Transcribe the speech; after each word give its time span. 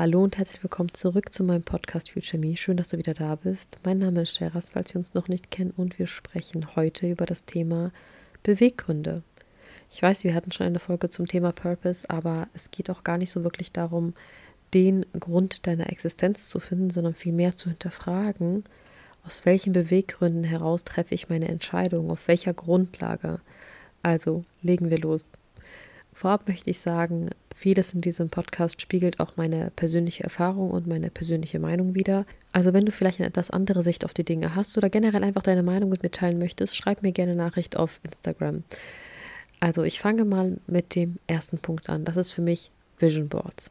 Hallo 0.00 0.24
und 0.24 0.38
herzlich 0.38 0.62
willkommen 0.62 0.94
zurück 0.94 1.30
zu 1.30 1.44
meinem 1.44 1.62
Podcast 1.62 2.12
Future 2.12 2.40
Me. 2.40 2.56
Schön, 2.56 2.78
dass 2.78 2.88
du 2.88 2.96
wieder 2.96 3.12
da 3.12 3.34
bist. 3.34 3.76
Mein 3.84 3.98
Name 3.98 4.22
ist 4.22 4.34
Sheras, 4.34 4.70
falls 4.70 4.94
wir 4.94 4.98
uns 4.98 5.12
noch 5.12 5.28
nicht 5.28 5.50
kennen, 5.50 5.74
und 5.76 5.98
wir 5.98 6.06
sprechen 6.06 6.74
heute 6.74 7.10
über 7.10 7.26
das 7.26 7.44
Thema 7.44 7.92
Beweggründe. 8.42 9.22
Ich 9.90 10.00
weiß, 10.00 10.24
wir 10.24 10.34
hatten 10.34 10.52
schon 10.52 10.64
eine 10.64 10.78
Folge 10.78 11.10
zum 11.10 11.26
Thema 11.26 11.52
Purpose, 11.52 12.08
aber 12.08 12.48
es 12.54 12.70
geht 12.70 12.88
auch 12.88 13.04
gar 13.04 13.18
nicht 13.18 13.30
so 13.30 13.44
wirklich 13.44 13.72
darum, 13.72 14.14
den 14.72 15.04
Grund 15.20 15.66
deiner 15.66 15.90
Existenz 15.90 16.48
zu 16.48 16.60
finden, 16.60 16.88
sondern 16.88 17.12
vielmehr 17.12 17.54
zu 17.56 17.68
hinterfragen, 17.68 18.64
aus 19.26 19.44
welchen 19.44 19.74
Beweggründen 19.74 20.44
heraus 20.44 20.82
treffe 20.82 21.14
ich 21.14 21.28
meine 21.28 21.48
Entscheidung, 21.48 22.10
auf 22.10 22.26
welcher 22.26 22.54
Grundlage. 22.54 23.38
Also 24.02 24.44
legen 24.62 24.88
wir 24.88 24.98
los. 24.98 25.26
Vorab 26.12 26.48
möchte 26.48 26.70
ich 26.70 26.80
sagen, 26.80 27.30
vieles 27.54 27.94
in 27.94 28.00
diesem 28.00 28.30
Podcast 28.30 28.80
spiegelt 28.80 29.20
auch 29.20 29.36
meine 29.36 29.70
persönliche 29.76 30.24
Erfahrung 30.24 30.70
und 30.70 30.86
meine 30.86 31.10
persönliche 31.10 31.58
Meinung 31.58 31.94
wider. 31.94 32.26
Also 32.52 32.72
wenn 32.72 32.84
du 32.84 32.92
vielleicht 32.92 33.20
eine 33.20 33.28
etwas 33.28 33.50
andere 33.50 33.82
Sicht 33.82 34.04
auf 34.04 34.14
die 34.14 34.24
Dinge 34.24 34.54
hast 34.54 34.76
oder 34.76 34.90
generell 34.90 35.24
einfach 35.24 35.42
deine 35.42 35.62
Meinung 35.62 35.90
mit 35.90 36.02
mir 36.02 36.10
teilen 36.10 36.38
möchtest, 36.38 36.76
schreib 36.76 37.02
mir 37.02 37.12
gerne 37.12 37.36
Nachricht 37.36 37.76
auf 37.76 38.00
Instagram. 38.02 38.64
Also 39.60 39.82
ich 39.82 40.00
fange 40.00 40.24
mal 40.24 40.58
mit 40.66 40.94
dem 40.94 41.18
ersten 41.26 41.58
Punkt 41.58 41.88
an. 41.88 42.04
Das 42.04 42.16
ist 42.16 42.32
für 42.32 42.42
mich 42.42 42.70
Vision 42.98 43.28
Boards. 43.28 43.70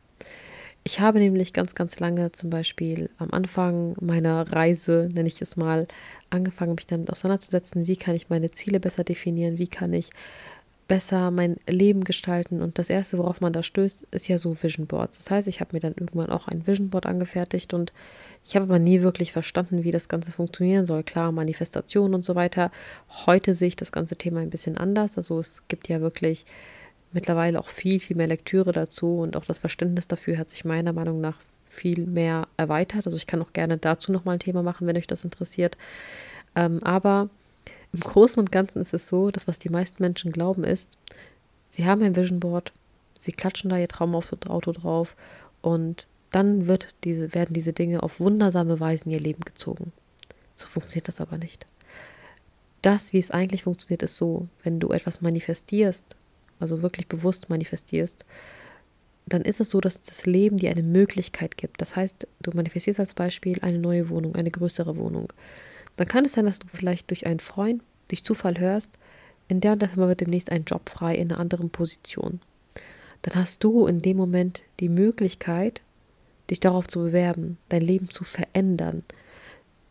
Ich 0.84 1.00
habe 1.02 1.20
nämlich 1.20 1.52
ganz, 1.54 1.76
ganz 1.76 2.00
lange 2.00 2.32
zum 2.32 2.50
Beispiel 2.50 3.10
am 3.18 3.32
Anfang 3.32 3.96
meiner 4.00 4.52
Reise, 4.52 5.10
nenne 5.14 5.28
ich 5.28 5.42
es 5.42 5.58
mal, 5.58 5.88
angefangen, 6.30 6.76
mich 6.76 6.88
damit 6.88 7.12
auseinanderzusetzen, 7.12 7.88
wie 7.88 7.98
kann 7.98 8.16
ich 8.16 8.30
meine 8.30 8.50
Ziele 8.52 8.80
besser 8.80 9.04
definieren, 9.04 9.58
wie 9.58 9.68
kann 9.68 9.94
ich 9.94 10.12
besser 10.90 11.32
mein 11.32 11.56
Leben 11.68 12.04
gestalten. 12.04 12.62
Und 12.62 12.78
das 12.80 12.90
Erste, 12.90 13.18
worauf 13.18 13.40
man 13.40 13.54
da 13.54 13.64
stößt, 13.64 14.08
ist 14.12 14.28
ja 14.28 14.38
so 14.38 14.62
Vision 14.62 14.88
Boards. 14.88 15.20
Das 15.20 15.32
heißt, 15.32 15.48
ich 15.48 15.62
habe 15.62 15.70
mir 15.74 15.80
dann 15.80 15.94
irgendwann 15.94 16.30
auch 16.30 16.50
ein 16.50 16.68
Vision 16.68 16.90
Board 16.90 17.06
angefertigt 17.06 17.74
und 17.74 17.94
ich 18.46 18.56
habe 18.56 18.66
aber 18.66 18.80
nie 18.80 19.02
wirklich 19.02 19.32
verstanden, 19.32 19.84
wie 19.84 19.92
das 19.92 20.10
Ganze 20.10 20.32
funktionieren 20.32 20.86
soll. 20.86 21.04
Klar, 21.04 21.32
Manifestation 21.32 22.14
und 22.14 22.26
so 22.26 22.36
weiter. 22.36 22.72
Heute 23.26 23.54
sehe 23.54 23.70
ich 23.70 23.76
das 23.78 23.94
ganze 23.94 24.18
Thema 24.18 24.42
ein 24.42 24.50
bisschen 24.50 24.78
anders. 24.78 25.16
Also 25.16 25.40
es 25.40 25.68
gibt 25.70 25.88
ja 25.88 26.02
wirklich 26.02 26.46
mittlerweile 27.14 27.60
auch 27.60 27.70
viel, 27.70 28.00
viel 28.00 28.18
mehr 28.18 28.28
Lektüre 28.28 28.72
dazu 28.72 29.20
und 29.20 29.38
auch 29.38 29.46
das 29.46 29.60
Verständnis 29.60 30.08
dafür 30.08 30.38
hat 30.38 30.50
sich 30.50 30.66
meiner 30.66 30.92
Meinung 30.94 31.22
nach 31.22 31.38
viel 31.70 32.08
mehr 32.08 32.48
erweitert. 32.58 33.06
Also 33.06 33.16
ich 33.16 33.28
kann 33.28 33.42
auch 33.42 33.54
gerne 33.54 33.78
dazu 33.78 34.12
nochmal 34.12 34.38
ein 34.38 34.40
Thema 34.40 34.64
machen, 34.64 34.88
wenn 34.88 34.98
euch 34.98 35.08
das 35.08 35.24
interessiert. 35.24 35.78
Ähm, 36.56 36.84
aber 36.84 37.30
im 37.94 38.00
Großen 38.02 38.40
und 38.40 38.52
Ganzen 38.52 38.80
ist 38.80 38.94
es 38.94 39.08
so, 39.08 39.32
dass 39.32 39.48
was 39.48 39.60
die 39.60 39.70
meisten 39.70 40.02
Menschen 40.04 40.32
glauben 40.32 40.64
ist, 40.64 40.90
sie 41.70 41.86
haben 41.86 42.04
ein 42.04 42.16
Vision 42.16 42.40
Board, 42.40 42.72
sie 43.20 43.32
klatschen 43.32 43.70
da 43.70 43.78
ihr 43.78 43.88
Traumauto 43.88 44.72
drauf 44.72 45.16
und 45.62 46.08
dann 46.32 46.68
wird 46.68 46.94
diese, 47.04 47.34
werden 47.34 47.54
diese 47.54 47.74
Dinge 47.74 48.04
auf 48.04 48.20
wundersame 48.20 48.80
Weise 48.80 49.06
in 49.06 49.12
ihr 49.12 49.20
Leben 49.20 49.42
gezogen. 49.42 49.92
So 50.56 50.68
funktioniert 50.68 51.08
das 51.08 51.22
aber 51.22 51.38
nicht. 51.38 51.66
Das, 52.82 53.14
wie 53.14 53.18
es 53.18 53.32
eigentlich 53.32 53.64
funktioniert, 53.64 54.04
ist 54.04 54.18
so, 54.18 54.48
wenn 54.64 54.80
du 54.80 54.92
etwas 54.92 55.22
manifestierst, 55.22 56.06
also 56.60 56.82
wirklich 56.82 57.08
bewusst 57.08 57.50
manifestierst, 57.50 58.26
dann 59.26 59.42
ist 59.42 59.60
es 59.60 59.70
so, 59.70 59.82
dass 59.82 60.02
das 60.02 60.26
Leben 60.26 60.58
dir 60.58 60.72
eine 60.72 60.84
Möglichkeit 60.84 61.58
gibt. 61.58 61.82
Das 61.82 61.96
heißt, 61.96 62.28
du 62.42 62.52
manifestierst 62.54 63.00
als 63.00 63.14
Beispiel 63.14 63.60
eine 63.62 63.80
neue 63.80 64.10
Wohnung, 64.10 64.36
eine 64.36 64.52
größere 64.52 64.96
Wohnung 64.98 65.34
dann 66.00 66.08
kann 66.08 66.24
es 66.24 66.32
sein, 66.32 66.46
dass 66.46 66.60
du 66.60 66.68
vielleicht 66.72 67.10
durch 67.10 67.26
einen 67.26 67.42
Freund, 67.42 67.84
durch 68.08 68.24
Zufall 68.24 68.58
hörst, 68.58 68.92
in 69.50 69.60
der 69.60 69.74
und 69.74 69.82
der 69.82 69.90
Firma 69.90 70.08
wird 70.08 70.22
demnächst 70.22 70.50
ein 70.50 70.64
Job 70.64 70.90
frei 70.90 71.16
in 71.16 71.30
einer 71.30 71.42
anderen 71.42 71.70
Position. 71.72 72.40
Dann 73.24 73.36
hast 73.36 73.64
du 73.66 73.86
in 73.86 74.02
dem 74.02 74.16
Moment 74.16 74.64
die 74.80 74.88
Möglichkeit, 74.88 75.82
dich 76.50 76.62
darauf 76.62 76.88
zu 76.88 77.00
bewerben, 77.00 77.58
dein 77.68 77.82
Leben 77.82 78.10
zu 78.10 78.24
verändern. 78.24 79.04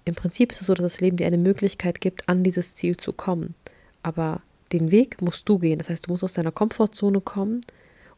Im 0.06 0.14
Prinzip 0.14 0.50
ist 0.50 0.62
es 0.62 0.68
so, 0.68 0.72
dass 0.74 0.94
das 0.94 1.00
Leben 1.02 1.18
dir 1.18 1.26
eine 1.26 1.36
Möglichkeit 1.36 2.00
gibt, 2.00 2.26
an 2.26 2.42
dieses 2.42 2.74
Ziel 2.74 2.96
zu 2.96 3.12
kommen. 3.12 3.54
Aber 4.02 4.40
den 4.72 4.90
Weg 4.90 5.20
musst 5.20 5.46
du 5.46 5.58
gehen. 5.58 5.78
Das 5.78 5.90
heißt, 5.90 6.06
du 6.06 6.10
musst 6.10 6.24
aus 6.24 6.32
deiner 6.32 6.52
Komfortzone 6.52 7.20
kommen 7.20 7.60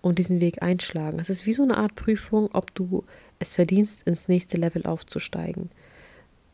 und 0.01 0.19
diesen 0.19 0.41
Weg 0.41 0.63
einschlagen. 0.63 1.19
Es 1.19 1.29
ist 1.29 1.45
wie 1.45 1.53
so 1.53 1.65
eine 1.65 1.77
Art 1.77 1.97
Prüfung, 1.97 2.51
ob 2.53 2.73
du 2.75 3.03
es 3.41 3.55
verdienst, 3.55 4.07
ins 4.07 4.29
nächste 4.29 4.59
Level 4.59 4.87
aufzusteigen. 4.87 5.71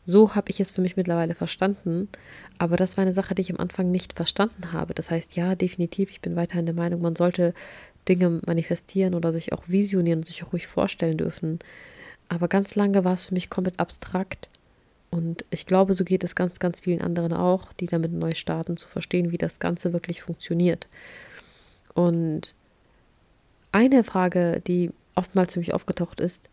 So 0.07 0.35
habe 0.35 0.49
ich 0.49 0.61
es 0.61 0.71
für 0.71 0.81
mich 0.81 0.95
mittlerweile 0.95 1.35
verstanden. 1.35 2.07
Aber 2.57 2.77
das 2.77 2.95
war 2.95 3.01
eine 3.01 3.13
Sache, 3.13 3.35
die 3.35 3.41
ich 3.41 3.51
am 3.51 3.59
Anfang 3.59 3.91
nicht 3.91 4.13
verstanden 4.13 4.71
habe. 4.71 4.93
Das 4.93 5.11
heißt, 5.11 5.35
ja, 5.35 5.53
definitiv, 5.53 6.09
ich 6.11 6.21
bin 6.21 6.37
weiterhin 6.37 6.65
der 6.65 6.75
Meinung, 6.75 7.01
man 7.01 7.17
sollte 7.17 7.53
Dinge 8.07 8.39
manifestieren 8.45 9.15
oder 9.15 9.33
sich 9.33 9.51
auch 9.51 9.67
visionieren 9.67 10.19
und 10.19 10.25
sich 10.25 10.43
auch 10.43 10.53
ruhig 10.53 10.65
vorstellen 10.65 11.17
dürfen. 11.17 11.59
Aber 12.29 12.47
ganz 12.47 12.75
lange 12.75 13.03
war 13.03 13.13
es 13.13 13.27
für 13.27 13.33
mich 13.33 13.49
komplett 13.49 13.81
abstrakt. 13.81 14.47
Und 15.09 15.43
ich 15.49 15.65
glaube, 15.65 15.93
so 15.93 16.05
geht 16.05 16.23
es 16.23 16.35
ganz, 16.35 16.59
ganz 16.59 16.79
vielen 16.79 17.01
anderen 17.01 17.33
auch, 17.33 17.73
die 17.73 17.87
damit 17.87 18.13
neu 18.13 18.31
starten, 18.33 18.77
zu 18.77 18.87
verstehen, 18.87 19.31
wie 19.31 19.37
das 19.37 19.59
Ganze 19.59 19.91
wirklich 19.91 20.21
funktioniert. 20.21 20.87
Und 21.93 22.53
eine 23.73 24.05
Frage, 24.05 24.61
die 24.65 24.91
oftmals 25.15 25.53
für 25.53 25.59
mich 25.59 25.73
aufgetaucht 25.73 26.21
ist, 26.21 26.49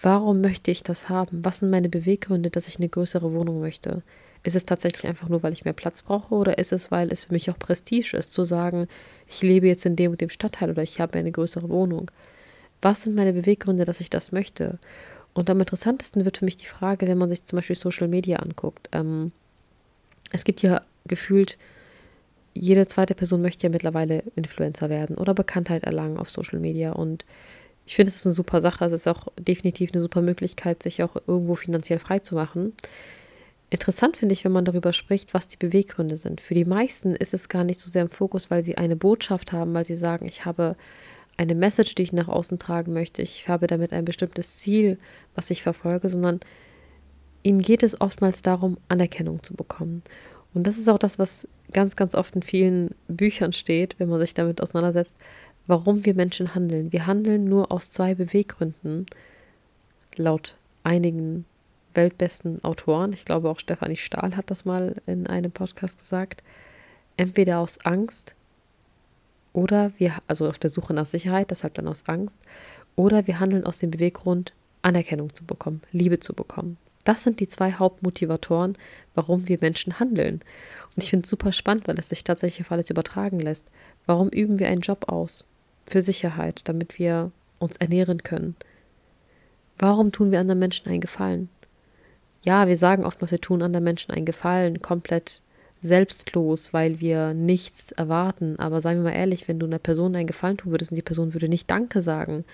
Warum 0.00 0.40
möchte 0.40 0.70
ich 0.70 0.82
das 0.82 1.08
haben? 1.08 1.44
Was 1.44 1.60
sind 1.60 1.70
meine 1.70 1.88
Beweggründe, 1.88 2.50
dass 2.50 2.68
ich 2.68 2.78
eine 2.78 2.88
größere 2.88 3.32
Wohnung 3.32 3.60
möchte? 3.60 4.02
Ist 4.42 4.56
es 4.56 4.66
tatsächlich 4.66 5.06
einfach 5.06 5.28
nur, 5.28 5.42
weil 5.42 5.54
ich 5.54 5.64
mehr 5.64 5.72
Platz 5.72 6.02
brauche 6.02 6.34
oder 6.34 6.58
ist 6.58 6.72
es, 6.72 6.90
weil 6.90 7.10
es 7.10 7.24
für 7.24 7.32
mich 7.32 7.50
auch 7.50 7.58
Prestige 7.58 8.16
ist, 8.16 8.32
zu 8.32 8.44
sagen, 8.44 8.88
ich 9.26 9.40
lebe 9.40 9.66
jetzt 9.66 9.86
in 9.86 9.96
dem 9.96 10.12
und 10.12 10.20
dem 10.20 10.28
Stadtteil 10.28 10.70
oder 10.70 10.82
ich 10.82 11.00
habe 11.00 11.18
eine 11.18 11.32
größere 11.32 11.68
Wohnung? 11.70 12.10
Was 12.82 13.02
sind 13.02 13.14
meine 13.14 13.32
Beweggründe, 13.32 13.86
dass 13.86 14.00
ich 14.00 14.10
das 14.10 14.32
möchte? 14.32 14.78
Und 15.32 15.48
am 15.48 15.58
interessantesten 15.58 16.24
wird 16.26 16.38
für 16.38 16.44
mich 16.44 16.58
die 16.58 16.66
Frage, 16.66 17.08
wenn 17.08 17.18
man 17.18 17.30
sich 17.30 17.44
zum 17.44 17.56
Beispiel 17.56 17.76
Social 17.76 18.08
Media 18.08 18.38
anguckt. 18.38 18.88
Ähm, 18.92 19.32
es 20.32 20.44
gibt 20.44 20.60
ja 20.60 20.82
gefühlt, 21.06 21.56
jede 22.52 22.86
zweite 22.86 23.14
Person 23.14 23.42
möchte 23.42 23.66
ja 23.66 23.70
mittlerweile 23.70 24.22
Influencer 24.36 24.90
werden 24.90 25.16
oder 25.16 25.34
Bekanntheit 25.34 25.84
erlangen 25.84 26.18
auf 26.18 26.30
Social 26.30 26.60
Media 26.60 26.92
und 26.92 27.24
ich 27.86 27.96
finde, 27.96 28.08
es 28.08 28.16
ist 28.16 28.26
eine 28.26 28.34
super 28.34 28.60
Sache. 28.60 28.84
Es 28.84 28.92
ist 28.92 29.08
auch 29.08 29.28
definitiv 29.38 29.90
eine 29.92 30.02
super 30.02 30.22
Möglichkeit, 30.22 30.82
sich 30.82 31.02
auch 31.02 31.16
irgendwo 31.26 31.54
finanziell 31.54 31.98
frei 31.98 32.18
zu 32.18 32.34
machen. 32.34 32.72
Interessant 33.70 34.16
finde 34.16 34.32
ich, 34.32 34.44
wenn 34.44 34.52
man 34.52 34.64
darüber 34.64 34.92
spricht, 34.92 35.34
was 35.34 35.48
die 35.48 35.56
Beweggründe 35.56 36.16
sind. 36.16 36.40
Für 36.40 36.54
die 36.54 36.64
meisten 36.64 37.14
ist 37.14 37.34
es 37.34 37.48
gar 37.48 37.64
nicht 37.64 37.80
so 37.80 37.90
sehr 37.90 38.02
im 38.02 38.10
Fokus, 38.10 38.50
weil 38.50 38.62
sie 38.62 38.78
eine 38.78 38.96
Botschaft 38.96 39.52
haben, 39.52 39.74
weil 39.74 39.84
sie 39.84 39.96
sagen, 39.96 40.26
ich 40.26 40.44
habe 40.44 40.76
eine 41.36 41.54
Message, 41.54 41.94
die 41.94 42.02
ich 42.02 42.12
nach 42.12 42.28
außen 42.28 42.58
tragen 42.58 42.92
möchte. 42.92 43.20
Ich 43.20 43.48
habe 43.48 43.66
damit 43.66 43.92
ein 43.92 44.04
bestimmtes 44.04 44.58
Ziel, 44.58 44.98
was 45.34 45.50
ich 45.50 45.62
verfolge, 45.62 46.08
sondern 46.08 46.40
ihnen 47.42 47.60
geht 47.60 47.82
es 47.82 48.00
oftmals 48.00 48.42
darum, 48.42 48.78
Anerkennung 48.88 49.42
zu 49.42 49.54
bekommen. 49.54 50.02
Und 50.54 50.66
das 50.66 50.78
ist 50.78 50.88
auch 50.88 50.98
das, 50.98 51.18
was 51.18 51.48
ganz, 51.72 51.96
ganz 51.96 52.14
oft 52.14 52.36
in 52.36 52.42
vielen 52.42 52.94
Büchern 53.08 53.52
steht, 53.52 53.98
wenn 53.98 54.08
man 54.08 54.20
sich 54.20 54.34
damit 54.34 54.60
auseinandersetzt 54.60 55.16
warum 55.66 56.04
wir 56.04 56.14
Menschen 56.14 56.54
handeln. 56.54 56.92
Wir 56.92 57.06
handeln 57.06 57.44
nur 57.44 57.72
aus 57.72 57.90
zwei 57.90 58.14
Beweggründen, 58.14 59.06
laut 60.16 60.56
einigen 60.82 61.44
weltbesten 61.94 62.62
Autoren. 62.64 63.12
Ich 63.12 63.24
glaube 63.24 63.48
auch 63.48 63.58
Stefanie 63.58 63.96
Stahl 63.96 64.36
hat 64.36 64.50
das 64.50 64.64
mal 64.64 64.96
in 65.06 65.26
einem 65.26 65.52
Podcast 65.52 65.98
gesagt. 65.98 66.42
Entweder 67.16 67.60
aus 67.60 67.84
Angst 67.84 68.34
oder 69.52 69.92
wir, 69.98 70.14
also 70.26 70.48
auf 70.48 70.58
der 70.58 70.70
Suche 70.70 70.92
nach 70.94 71.06
Sicherheit, 71.06 71.50
deshalb 71.50 71.74
dann 71.74 71.88
aus 71.88 72.08
Angst, 72.08 72.36
oder 72.96 73.26
wir 73.26 73.40
handeln 73.40 73.64
aus 73.64 73.78
dem 73.78 73.90
Beweggrund, 73.90 74.52
Anerkennung 74.82 75.32
zu 75.32 75.44
bekommen, 75.44 75.80
Liebe 75.92 76.20
zu 76.20 76.34
bekommen. 76.34 76.76
Das 77.04 77.22
sind 77.22 77.40
die 77.40 77.48
zwei 77.48 77.72
Hauptmotivatoren, 77.72 78.76
warum 79.14 79.48
wir 79.48 79.58
Menschen 79.60 79.98
handeln. 80.00 80.40
Und 80.96 81.02
ich 81.02 81.10
finde 81.10 81.24
es 81.24 81.30
super 81.30 81.52
spannend, 81.52 81.86
weil 81.86 81.98
es 81.98 82.08
sich 82.08 82.24
tatsächlich 82.24 82.66
auf 82.66 82.72
alles 82.72 82.90
übertragen 82.90 83.40
lässt. 83.40 83.70
Warum 84.06 84.28
üben 84.28 84.58
wir 84.58 84.68
einen 84.68 84.80
Job 84.80 85.08
aus? 85.08 85.44
Für 85.86 86.02
Sicherheit, 86.02 86.62
damit 86.64 86.98
wir 86.98 87.30
uns 87.58 87.76
ernähren 87.76 88.22
können. 88.22 88.56
Warum 89.78 90.12
tun 90.12 90.30
wir 90.30 90.40
anderen 90.40 90.58
Menschen 90.60 90.88
einen 90.88 91.00
Gefallen? 91.00 91.48
Ja, 92.42 92.68
wir 92.68 92.76
sagen 92.76 93.04
oft, 93.04 93.22
was 93.22 93.30
wir 93.30 93.40
tun 93.40 93.62
anderen 93.62 93.84
Menschen 93.84 94.12
einen 94.12 94.26
Gefallen, 94.26 94.82
komplett 94.82 95.40
selbstlos, 95.82 96.72
weil 96.72 97.00
wir 97.00 97.34
nichts 97.34 97.92
erwarten. 97.92 98.58
Aber 98.58 98.80
seien 98.80 98.98
wir 98.98 99.10
mal 99.10 99.16
ehrlich, 99.16 99.48
wenn 99.48 99.58
du 99.58 99.66
einer 99.66 99.78
Person 99.78 100.16
einen 100.16 100.26
Gefallen 100.26 100.56
tun 100.56 100.72
würdest 100.72 100.90
und 100.90 100.96
die 100.96 101.02
Person 101.02 101.34
würde 101.34 101.48
nicht 101.48 101.70
Danke 101.70 102.02
sagen 102.02 102.44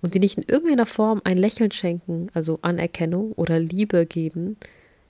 und 0.00 0.14
dir 0.14 0.20
nicht 0.20 0.38
in 0.38 0.44
irgendeiner 0.44 0.86
Form 0.86 1.20
ein 1.24 1.36
Lächeln 1.36 1.70
schenken, 1.70 2.28
also 2.32 2.58
Anerkennung 2.62 3.32
oder 3.32 3.58
Liebe 3.58 4.06
geben, 4.06 4.56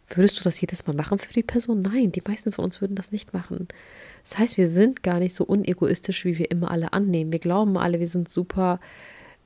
würdest 0.08 0.40
du 0.40 0.44
das 0.44 0.60
jedes 0.60 0.86
Mal 0.86 0.96
machen 0.96 1.18
für 1.18 1.32
die 1.32 1.44
Person? 1.44 1.82
Nein, 1.82 2.10
die 2.10 2.22
meisten 2.26 2.50
von 2.50 2.64
uns 2.64 2.80
würden 2.80 2.96
das 2.96 3.12
nicht 3.12 3.32
machen. 3.32 3.68
Das 4.22 4.38
heißt, 4.38 4.56
wir 4.56 4.68
sind 4.68 5.02
gar 5.02 5.18
nicht 5.18 5.34
so 5.34 5.44
unegoistisch, 5.44 6.24
wie 6.24 6.38
wir 6.38 6.50
immer 6.50 6.70
alle 6.70 6.92
annehmen. 6.92 7.32
Wir 7.32 7.38
glauben 7.38 7.76
alle, 7.78 8.00
wir 8.00 8.08
sind 8.08 8.28
super 8.28 8.80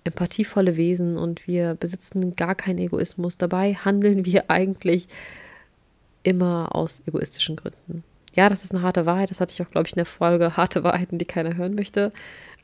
empathievolle 0.05 0.77
Wesen 0.77 1.17
und 1.17 1.47
wir 1.47 1.75
besitzen 1.75 2.37
gar 2.37 2.55
keinen 2.55 2.79
Egoismus. 2.79 3.39
Dabei 3.39 3.75
handeln 3.75 4.25
wir 4.27 4.51
eigentlich 4.51 5.09
immer 6.23 6.75
aus 6.75 7.03
egoistischen 7.07 7.57
Gründen. 7.57 8.05
Ja, 8.37 8.49
das 8.49 8.65
ist 8.65 8.75
eine 8.75 8.83
harte 8.83 9.07
Wahrheit. 9.07 9.31
Das 9.31 9.41
hatte 9.41 9.55
ich 9.55 9.63
auch, 9.63 9.71
glaube 9.71 9.87
ich, 9.87 9.95
in 9.95 9.99
der 9.99 10.07
Folge 10.07 10.57
harte 10.57 10.85
Wahrheiten, 10.85 11.19
die 11.19 11.25
keiner 11.25 11.57
hören 11.57 11.75
möchte. 11.75 12.13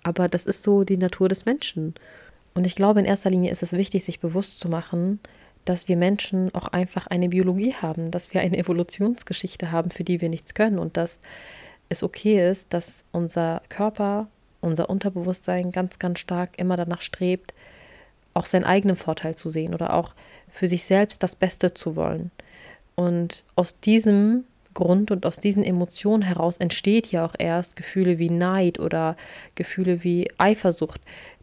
Aber 0.02 0.28
das 0.28 0.46
ist 0.46 0.62
so 0.62 0.84
die 0.84 0.96
Natur 0.96 1.28
des 1.28 1.44
Menschen. 1.44 1.94
Und 2.54 2.66
ich 2.66 2.74
glaube, 2.74 3.00
in 3.00 3.06
erster 3.06 3.30
Linie 3.30 3.52
ist 3.52 3.62
es 3.62 3.72
wichtig, 3.72 4.04
sich 4.04 4.20
bewusst 4.20 4.60
zu 4.60 4.68
machen, 4.68 5.20
dass 5.64 5.88
wir 5.88 5.96
Menschen 5.96 6.52
auch 6.54 6.68
einfach 6.68 7.06
eine 7.06 7.28
Biologie 7.28 7.74
haben, 7.74 8.10
dass 8.10 8.34
wir 8.34 8.40
eine 8.40 8.58
Evolutionsgeschichte 8.58 9.70
haben, 9.70 9.90
für 9.90 10.04
die 10.04 10.20
wir 10.20 10.28
nichts 10.28 10.54
können 10.54 10.78
und 10.78 10.96
dass 10.96 11.20
es 11.90 12.02
okay 12.02 12.48
ist, 12.48 12.72
dass 12.72 13.04
unser 13.12 13.60
Körper, 13.68 14.28
unser 14.62 14.88
Unterbewusstsein 14.88 15.72
ganz, 15.72 15.98
ganz 15.98 16.20
stark 16.20 16.58
immer 16.58 16.76
danach 16.76 17.02
strebt, 17.02 17.52
auch 18.32 18.46
seinen 18.46 18.64
eigenen 18.64 18.96
Vorteil 18.96 19.34
zu 19.34 19.50
sehen 19.50 19.74
oder 19.74 19.92
auch 19.92 20.14
für 20.48 20.68
sich 20.68 20.84
selbst 20.84 21.22
das 21.22 21.36
Beste 21.36 21.74
zu 21.74 21.96
wollen. 21.96 22.30
Und 22.94 23.44
aus 23.56 23.80
diesem 23.80 24.44
Grund 24.72 25.10
und 25.10 25.26
aus 25.26 25.38
diesen 25.40 25.64
Emotionen 25.64 26.22
heraus 26.22 26.56
entsteht 26.56 27.08
ja 27.08 27.24
auch 27.24 27.34
erst 27.36 27.74
Gefühle 27.74 28.20
wie 28.20 28.30
Neid 28.30 28.78
oder 28.78 29.16
Gefühle 29.56 30.04
wie 30.04 30.30
Eifersucht. 30.38 31.00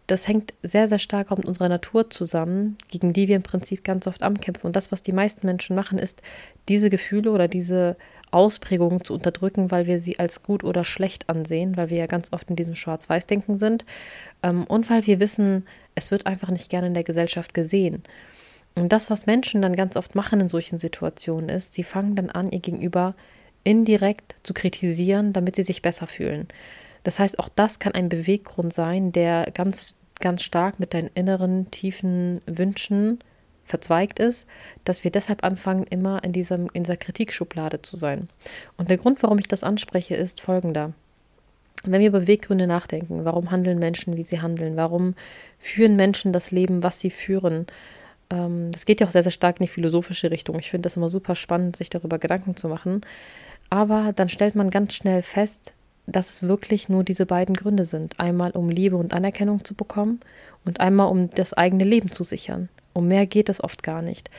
Das 0.08 0.28
hängt 0.28 0.54
sehr, 0.64 0.88
sehr 0.88 1.00
stark 1.00 1.32
auch 1.32 1.38
mit 1.38 1.46
unserer 1.46 1.68
Natur 1.68 2.10
zusammen, 2.10 2.78
gegen 2.90 3.12
die 3.12 3.28
wir 3.28 3.36
im 3.36 3.44
Prinzip 3.44 3.84
ganz 3.84 4.08
oft 4.08 4.24
ankämpfen. 4.24 4.68
Und 4.68 4.76
das, 4.78 4.92
was 4.92 5.04
die 5.04 5.12
meisten 5.12 5.46
Menschen 5.46 5.76
machen, 5.76 6.00
ist, 6.00 6.22
diese 6.70 6.90
Gefühle 6.90 7.32
oder 7.32 7.50
diese 7.50 7.98
Ausprägungen 8.32 9.04
zu 9.04 9.14
unterdrücken, 9.14 9.70
weil 9.70 9.86
wir 9.86 10.00
sie 10.00 10.20
als 10.20 10.44
gut 10.44 10.64
oder 10.64 10.86
schlecht 10.86 11.30
ansehen, 11.30 11.76
weil 11.78 11.90
wir 11.90 11.98
ja 11.98 12.06
ganz 12.08 12.32
oft 12.32 12.50
in 12.50 12.56
diesem 12.56 12.76
Schwarz-Weiß-Denken 12.76 13.60
sind 13.60 13.86
ähm, 14.44 14.66
und 14.66 14.90
weil 14.90 15.06
wir 15.08 15.20
wissen, 15.20 15.66
es 15.96 16.12
wird 16.12 16.26
einfach 16.26 16.52
nicht 16.52 16.70
gerne 16.70 16.88
in 16.88 16.94
der 16.94 17.04
Gesellschaft 17.04 17.54
gesehen. 17.54 18.04
Und 18.76 18.94
das, 18.94 19.10
was 19.10 19.26
Menschen 19.26 19.62
dann 19.62 19.76
ganz 19.76 19.98
oft 19.98 20.14
machen 20.16 20.40
in 20.40 20.50
solchen 20.50 20.78
Situationen, 20.78 21.50
ist, 21.50 21.74
sie 21.74 21.84
fangen 21.84 22.16
dann 22.16 22.30
an, 22.30 22.50
ihr 22.50 22.60
Gegenüber 22.60 23.16
indirekt 23.64 24.36
zu 24.44 24.54
kritisieren, 24.54 25.34
damit 25.34 25.56
sie 25.56 25.64
sich 25.64 25.82
besser 25.82 26.08
fühlen. 26.08 26.48
Das 27.08 27.20
heißt, 27.20 27.40
auch 27.40 27.48
das 27.48 27.80
kann 27.80 27.94
ein 27.94 28.10
Beweggrund 28.10 28.74
sein, 28.74 29.14
der 29.14 29.50
ganz, 29.54 29.96
ganz 30.20 30.44
stark 30.44 30.78
mit 30.78 30.94
deinen 30.94 31.10
inneren, 31.14 31.72
tiefen 31.72 32.42
Wünschen 32.48 33.20
verzweigt 33.64 34.20
ist, 34.20 34.46
dass 34.84 35.06
wir 35.06 35.12
deshalb 35.12 35.46
anfangen, 35.46 35.86
immer 35.86 36.22
in, 36.26 36.34
diesem, 36.34 36.68
in 36.74 36.84
dieser 36.84 36.98
Kritikschublade 36.98 37.82
zu 37.82 37.96
sein. 37.96 38.28
Und 38.76 38.90
der 38.90 38.98
Grund, 38.98 39.24
warum 39.24 39.40
ich 39.40 39.48
das 39.48 39.64
anspreche, 39.64 40.16
ist 40.16 40.42
folgender. 40.42 40.92
Wenn 41.86 42.02
wir 42.02 42.10
über 42.10 42.20
Beweggründe 42.20 42.68
nachdenken, 42.68 43.24
warum 43.24 43.52
handeln 43.52 43.80
Menschen, 43.80 44.18
wie 44.18 44.26
sie 44.26 44.42
handeln, 44.42 44.76
warum 44.76 45.16
führen 45.60 45.96
Menschen 45.96 46.34
das 46.34 46.52
Leben, 46.52 46.84
was 46.84 47.00
sie 47.00 47.10
führen, 47.10 47.68
ähm, 48.30 48.74
das 48.74 48.84
geht 48.84 49.00
ja 49.00 49.08
auch 49.08 49.12
sehr, 49.12 49.24
sehr 49.24 49.32
stark 49.32 49.62
in 49.62 49.68
die 49.68 49.72
philosophische 49.72 50.30
Richtung. 50.30 50.60
Ich 50.60 50.72
finde 50.72 50.88
das 50.88 50.98
immer 50.98 51.08
super 51.08 51.36
spannend, 51.36 51.78
sich 51.78 51.90
darüber 51.90 52.20
Gedanken 52.20 52.58
zu 52.58 52.68
machen. 52.68 53.00
Aber 53.70 54.12
dann 54.14 54.28
stellt 54.28 54.56
man 54.56 54.72
ganz 54.72 54.94
schnell 54.94 55.22
fest, 55.22 55.74
dass 56.08 56.30
es 56.30 56.44
wirklich 56.44 56.90
nur 56.90 57.04
diese 57.04 57.26
beiden 57.26 57.56
Gründe 57.56 57.86
sind. 57.86 58.20
Einmal 58.20 58.52
um 58.52 58.70
Liebe 58.70 58.96
und 58.96 59.14
Anerkennung 59.14 59.64
zu 59.64 59.76
bekommen 59.76 60.22
und 60.66 60.80
einmal 60.80 61.10
um 61.10 61.30
das 61.30 61.54
eigene 61.54 61.84
Leben 61.84 62.12
zu 62.12 62.24
sichern. 62.24 62.70
Um 62.94 63.08
mehr 63.08 63.28
geht 63.28 63.50
es 63.50 63.64
oft 63.64 63.84
gar 63.84 64.02
nicht. 64.02 64.32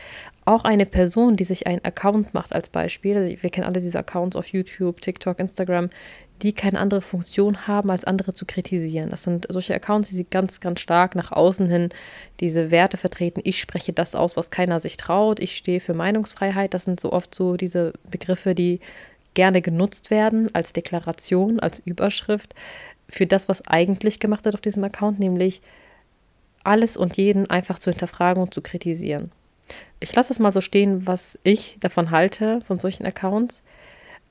Auch 0.44 0.64
eine 0.64 0.86
Person, 0.86 1.36
die 1.36 1.44
sich 1.44 1.68
einen 1.68 1.84
Account 1.84 2.34
macht 2.34 2.54
als 2.54 2.70
Beispiel, 2.70 3.38
wir 3.40 3.50
kennen 3.50 3.66
alle 3.66 3.80
diese 3.80 4.00
Accounts 4.00 4.34
auf 4.34 4.48
YouTube, 4.48 5.00
TikTok, 5.00 5.38
Instagram, 5.38 5.90
die 6.42 6.52
keine 6.52 6.78
andere 6.80 7.00
Funktion 7.00 7.66
haben, 7.66 7.90
als 7.90 8.04
andere 8.04 8.32
zu 8.32 8.46
kritisieren. 8.46 9.10
Das 9.10 9.24
sind 9.24 9.46
solche 9.48 9.74
Accounts, 9.74 10.10
die 10.10 10.28
ganz, 10.28 10.60
ganz 10.60 10.80
stark 10.80 11.14
nach 11.14 11.32
außen 11.32 11.68
hin 11.68 11.90
diese 12.40 12.70
Werte 12.70 12.96
vertreten. 12.96 13.40
Ich 13.44 13.60
spreche 13.60 13.92
das 13.92 14.14
aus, 14.14 14.36
was 14.36 14.50
keiner 14.50 14.80
sich 14.80 14.96
traut. 14.96 15.40
Ich 15.40 15.56
stehe 15.56 15.80
für 15.80 15.94
Meinungsfreiheit. 15.94 16.74
Das 16.74 16.84
sind 16.84 17.00
so 17.00 17.12
oft 17.12 17.34
so 17.34 17.56
diese 17.56 17.92
Begriffe, 18.10 18.54
die 18.54 18.80
gerne 19.34 19.62
genutzt 19.62 20.10
werden 20.10 20.54
als 20.54 20.72
Deklaration, 20.72 21.60
als 21.60 21.80
Überschrift 21.80 22.54
für 23.08 23.26
das, 23.26 23.48
was 23.48 23.66
eigentlich 23.66 24.20
gemacht 24.20 24.44
wird 24.44 24.54
auf 24.54 24.60
diesem 24.60 24.84
Account, 24.84 25.18
nämlich 25.18 25.62
alles 26.64 26.96
und 26.96 27.16
jeden 27.16 27.48
einfach 27.48 27.78
zu 27.78 27.90
hinterfragen 27.90 28.42
und 28.42 28.52
zu 28.52 28.60
kritisieren. 28.60 29.30
Ich 30.00 30.14
lasse 30.14 30.32
es 30.32 30.38
mal 30.38 30.52
so 30.52 30.60
stehen, 30.60 31.06
was 31.06 31.38
ich 31.42 31.78
davon 31.80 32.10
halte, 32.10 32.60
von 32.66 32.78
solchen 32.78 33.06
Accounts. 33.06 33.62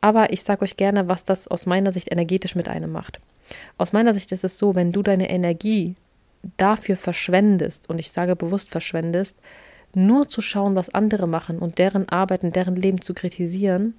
Aber 0.01 0.31
ich 0.31 0.43
sage 0.43 0.63
euch 0.63 0.77
gerne, 0.77 1.09
was 1.09 1.23
das 1.23 1.47
aus 1.47 1.65
meiner 1.65 1.91
Sicht 1.91 2.11
energetisch 2.11 2.55
mit 2.55 2.67
einem 2.67 2.91
macht. 2.91 3.19
Aus 3.77 3.93
meiner 3.93 4.13
Sicht 4.13 4.31
ist 4.31 4.43
es 4.43 4.57
so, 4.57 4.75
wenn 4.75 4.91
du 4.91 5.01
deine 5.01 5.29
Energie 5.29 5.95
dafür 6.57 6.97
verschwendest, 6.97 7.89
und 7.89 7.99
ich 7.99 8.11
sage 8.11 8.35
bewusst 8.35 8.69
verschwendest, 8.69 9.37
nur 9.95 10.29
zu 10.29 10.41
schauen, 10.41 10.75
was 10.75 10.93
andere 10.93 11.27
machen 11.27 11.59
und 11.59 11.79
deren 11.79 12.07
Arbeit 12.09 12.43
und 12.43 12.55
deren 12.55 12.75
Leben 12.75 13.01
zu 13.01 13.13
kritisieren, 13.13 13.95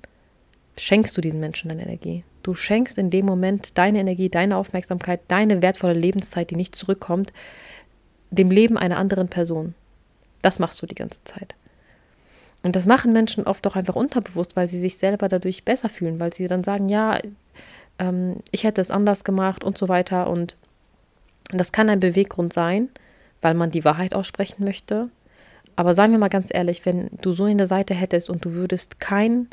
schenkst 0.81 1.17
du 1.17 1.21
diesen 1.21 1.41
Menschen 1.41 1.69
deine 1.69 1.83
Energie. 1.83 2.25
Du 2.43 2.55
schenkst 2.55 2.99
in 2.99 3.11
dem 3.11 3.27
Moment 3.27 3.77
deine 3.77 4.01
Energie, 4.01 4.29
deine 4.29 4.57
Aufmerksamkeit, 4.57 5.21
deine 5.29 5.63
wertvolle 5.63 5.95
Lebenszeit, 5.95 6.51
die 6.51 6.57
nicht 6.57 6.75
zurückkommt, 6.75 7.33
dem 8.31 8.51
Leben 8.51 8.79
einer 8.79 8.99
anderen 8.99 9.29
Person. 9.29 9.75
Das 10.43 10.59
machst 10.59 10.81
du 10.81 10.87
die 10.87 10.95
ganze 10.95 11.23
Zeit. 11.25 11.55
Und 12.63 12.77
das 12.77 12.87
machen 12.87 13.13
Menschen 13.13 13.45
oft 13.45 13.67
auch 13.67 13.77
einfach 13.77 13.97
unterbewusst, 13.97 14.57
weil 14.57 14.69
sie 14.69 14.81
sich 14.81 14.97
selber 14.97 15.29
dadurch 15.29 15.65
besser 15.65 15.89
fühlen, 15.89 16.19
weil 16.19 16.33
sie 16.33 16.49
dann 16.49 16.65
sagen, 16.65 16.89
ja, 16.89 17.19
ähm, 17.99 18.37
ich 18.51 18.65
hätte 18.65 18.81
es 18.81 18.91
anders 18.91 19.25
gemacht 19.25 19.63
und 19.63 19.79
so 19.79 19.89
weiter. 19.89 20.29
Und 20.29 20.57
das 21.51 21.73
kann 21.73 21.89
ein 21.89 22.01
Beweggrund 22.01 22.53
sein, 22.53 22.89
weil 23.41 23.55
man 23.55 23.71
die 23.71 23.85
Wahrheit 23.85 24.15
aussprechen 24.15 24.65
möchte. 24.65 25.09
Aber 25.77 25.95
sagen 25.95 26.13
wir 26.13 26.19
mal 26.19 26.29
ganz 26.29 26.49
ehrlich, 26.51 26.85
wenn 26.85 27.09
du 27.21 27.33
so 27.33 27.45
eine 27.45 27.67
Seite 27.67 27.95
hättest 27.95 28.29
und 28.31 28.45
du 28.45 28.53
würdest 28.53 28.99
kein 28.99 29.49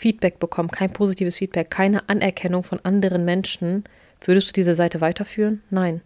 Feedback 0.00 0.38
bekommen, 0.38 0.70
kein 0.70 0.94
positives 0.94 1.36
Feedback, 1.36 1.70
keine 1.70 2.08
Anerkennung 2.08 2.62
von 2.62 2.80
anderen 2.84 3.26
Menschen, 3.26 3.84
würdest 4.22 4.48
du 4.48 4.52
diese 4.54 4.74
Seite 4.74 5.02
weiterführen? 5.02 5.62
Nein. 5.68 6.00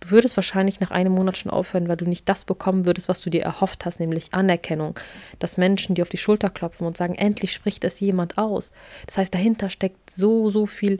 Du 0.00 0.10
würdest 0.10 0.36
wahrscheinlich 0.36 0.80
nach 0.80 0.92
einem 0.92 1.12
Monat 1.12 1.36
schon 1.36 1.50
aufhören, 1.50 1.88
weil 1.88 1.98
du 1.98 2.06
nicht 2.06 2.26
das 2.26 2.46
bekommen 2.46 2.86
würdest, 2.86 3.08
was 3.10 3.20
du 3.20 3.28
dir 3.28 3.42
erhofft 3.42 3.84
hast, 3.84 4.00
nämlich 4.00 4.32
Anerkennung. 4.32 4.94
Dass 5.40 5.58
Menschen 5.58 5.94
dir 5.94 6.02
auf 6.02 6.08
die 6.08 6.16
Schulter 6.16 6.48
klopfen 6.48 6.86
und 6.86 6.96
sagen, 6.96 7.16
endlich 7.16 7.52
spricht 7.52 7.84
es 7.84 8.00
jemand 8.00 8.38
aus. 8.38 8.72
Das 9.06 9.18
heißt, 9.18 9.34
dahinter 9.34 9.68
steckt 9.68 10.08
so, 10.08 10.48
so 10.48 10.64
viel 10.64 10.98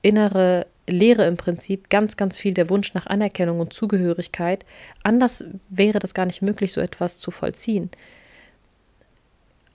innere 0.00 0.66
Lehre 0.86 1.26
im 1.26 1.36
Prinzip, 1.36 1.90
ganz, 1.90 2.16
ganz 2.16 2.38
viel 2.38 2.54
der 2.54 2.70
Wunsch 2.70 2.94
nach 2.94 3.06
Anerkennung 3.06 3.60
und 3.60 3.74
Zugehörigkeit. 3.74 4.64
Anders 5.02 5.44
wäre 5.68 5.98
das 5.98 6.14
gar 6.14 6.24
nicht 6.24 6.40
möglich, 6.40 6.72
so 6.72 6.80
etwas 6.80 7.18
zu 7.18 7.30
vollziehen. 7.30 7.90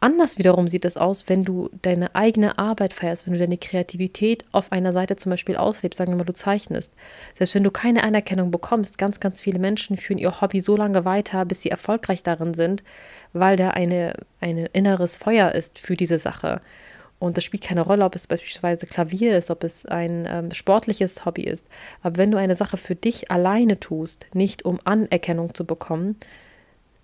Anders 0.03 0.37
wiederum 0.37 0.67
sieht 0.67 0.83
es 0.83 0.97
aus, 0.97 1.29
wenn 1.29 1.45
du 1.45 1.69
deine 1.81 2.13
eigene 2.13 2.57
Arbeit 2.57 2.93
feierst, 2.93 3.25
wenn 3.25 3.31
du 3.31 3.39
deine 3.39 3.57
Kreativität 3.57 4.43
auf 4.51 4.69
einer 4.73 4.91
Seite 4.91 5.15
zum 5.15 5.29
Beispiel 5.29 5.55
auslebst, 5.55 5.97
sagen 5.97 6.11
wir 6.11 6.17
mal, 6.17 6.25
du 6.25 6.33
zeichnest. 6.33 6.91
Selbst 7.37 7.55
wenn 7.55 7.63
du 7.63 7.71
keine 7.71 8.03
Anerkennung 8.03 8.51
bekommst, 8.51 8.97
ganz, 8.97 9.21
ganz 9.21 9.41
viele 9.41 9.59
Menschen 9.59 9.95
führen 9.95 10.17
ihr 10.17 10.41
Hobby 10.41 10.59
so 10.59 10.75
lange 10.75 11.05
weiter, 11.05 11.45
bis 11.45 11.61
sie 11.61 11.69
erfolgreich 11.69 12.21
darin 12.21 12.53
sind, 12.53 12.83
weil 13.31 13.55
da 13.55 13.69
eine, 13.69 14.15
ein 14.41 14.67
inneres 14.73 15.15
Feuer 15.15 15.53
ist 15.53 15.79
für 15.79 15.95
diese 15.95 16.19
Sache. 16.19 16.59
Und 17.17 17.37
das 17.37 17.45
spielt 17.45 17.63
keine 17.63 17.79
Rolle, 17.79 18.03
ob 18.03 18.13
es 18.15 18.27
beispielsweise 18.27 18.85
Klavier 18.87 19.37
ist, 19.37 19.51
ob 19.51 19.63
es 19.63 19.85
ein 19.85 20.27
ähm, 20.29 20.51
sportliches 20.51 21.23
Hobby 21.23 21.43
ist. 21.43 21.65
Aber 22.01 22.17
wenn 22.17 22.29
du 22.29 22.37
eine 22.37 22.55
Sache 22.55 22.75
für 22.75 22.95
dich 22.95 23.31
alleine 23.31 23.79
tust, 23.79 24.27
nicht 24.33 24.65
um 24.65 24.81
Anerkennung 24.83 25.53
zu 25.53 25.65
bekommen, 25.65 26.17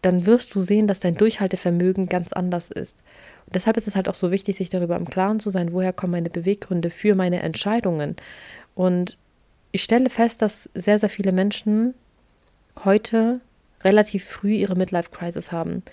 dann 0.02 0.26
wirst 0.26 0.56
du 0.56 0.62
sehen, 0.62 0.88
dass 0.88 1.00
dein 1.00 1.16
Durchhaltevermögen 1.16 2.08
ganz 2.08 2.34
anders 2.34 2.70
ist. 2.70 2.98
Und 3.46 3.56
deshalb 3.56 3.78
ist 3.78 3.88
es 3.88 3.96
halt 3.96 4.08
auch 4.08 4.16
so 4.16 4.32
wichtig, 4.32 4.58
sich 4.58 4.70
darüber 4.70 4.96
im 4.96 5.10
Klaren 5.10 5.40
zu 5.40 5.50
sein, 5.50 5.74
woher 5.74 5.94
kommen 5.94 6.12
meine 6.12 6.30
Beweggründe 6.30 6.90
für 6.90 7.16
meine 7.16 7.42
Entscheidungen. 7.42 8.16
Und 8.76 9.18
ich 9.72 9.84
stelle 9.84 10.10
fest, 10.10 10.42
dass 10.42 10.70
sehr, 10.74 11.00
sehr 11.00 11.10
viele 11.10 11.32
Menschen 11.32 11.94
heute 12.84 13.42
relativ 13.84 14.26
früh 14.26 14.54
ihre 14.54 14.76
Midlife-Crisis 14.76 15.52
haben. 15.52 15.84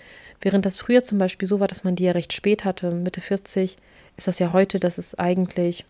Während 0.41 0.65
das 0.65 0.77
früher 0.77 1.03
zum 1.03 1.17
Beispiel 1.17 1.47
so 1.47 1.59
war, 1.59 1.67
dass 1.67 1.83
man 1.83 1.95
die 1.95 2.03
ja 2.03 2.11
recht 2.11 2.33
spät 2.33 2.65
hatte, 2.65 2.91
Mitte 2.91 3.21
40, 3.21 3.77
ist 4.17 4.27
das 4.27 4.39
ja 4.39 4.53
heute, 4.53 4.79
dass 4.79 4.97
es 4.97 5.15
eigentlich 5.15 5.85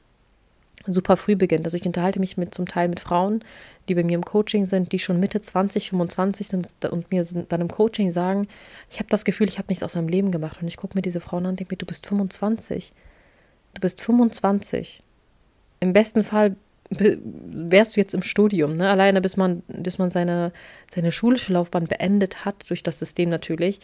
super 0.86 1.18
früh 1.18 1.36
beginnt. 1.36 1.66
Also 1.66 1.78
ich 1.78 1.86
unterhalte 1.86 2.20
mich 2.20 2.38
mit 2.38 2.54
zum 2.54 2.68
Teil 2.68 2.88
mit 2.88 3.00
Frauen, 3.00 3.44
die 3.90 3.96
bei 3.96 4.04
mir 4.04 4.16
im 4.16 4.26
Coaching 4.26 4.66
sind, 4.66 4.92
die 4.92 5.00
schon 5.00 5.20
Mitte 5.20 5.42
20, 5.42 5.90
25 5.90 6.48
sind 6.48 6.68
und 6.90 7.12
mir 7.12 7.26
dann 7.50 7.62
im 7.62 7.68
Coaching 7.68 8.12
sagen, 8.12 8.48
ich 8.90 9.00
habe 9.00 9.10
das 9.10 9.26
Gefühl, 9.26 9.50
ich 9.50 9.58
habe 9.58 9.68
nichts 9.70 9.84
aus 9.84 9.96
meinem 9.96 10.08
Leben 10.08 10.32
gemacht. 10.32 10.62
Und 10.62 10.68
ich 10.68 10.78
gucke 10.78 10.96
mir 10.96 11.02
diese 11.02 11.22
Frauen 11.22 11.46
an 11.46 11.52
und 11.52 11.60
denke 11.60 11.74
mir, 11.74 11.78
du 11.78 11.86
bist 11.86 12.08
25. 12.08 12.94
Du 13.74 13.82
bist 13.82 14.02
25. 14.02 15.04
Im 15.80 15.94
besten 15.94 16.24
Fall 16.24 16.56
wärst 16.90 17.96
du 17.96 18.00
jetzt 18.00 18.14
im 18.14 18.22
Studium, 18.22 18.76
ne? 18.76 18.90
alleine 18.90 19.20
bis 19.22 19.36
man, 19.36 19.62
bis 19.68 19.98
man 19.98 20.10
seine, 20.10 20.54
seine 20.90 21.12
schulische 21.12 21.54
Laufbahn 21.54 21.88
beendet 21.88 22.46
hat, 22.46 22.70
durch 22.70 22.82
das 22.84 23.00
System 23.00 23.30
natürlich, 23.30 23.80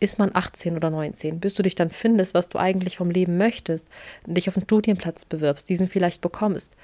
ist 0.00 0.18
man 0.18 0.30
18 0.32 0.76
oder 0.76 0.90
19. 0.90 1.40
Bis 1.40 1.54
du 1.54 1.62
dich 1.62 1.74
dann 1.74 1.90
findest, 1.90 2.34
was 2.34 2.48
du 2.48 2.58
eigentlich 2.58 2.96
vom 2.96 3.10
Leben 3.10 3.36
möchtest, 3.36 3.88
dich 4.26 4.48
auf 4.48 4.56
einen 4.56 4.64
Studienplatz 4.64 5.24
bewirbst, 5.24 5.68
diesen 5.68 5.88
vielleicht 5.88 6.22
bekommst, 6.22 6.76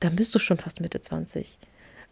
dann 0.00 0.16
bist 0.16 0.34
du 0.34 0.38
schon 0.38 0.58
fast 0.58 0.80
Mitte 0.80 1.00
20. 1.00 1.58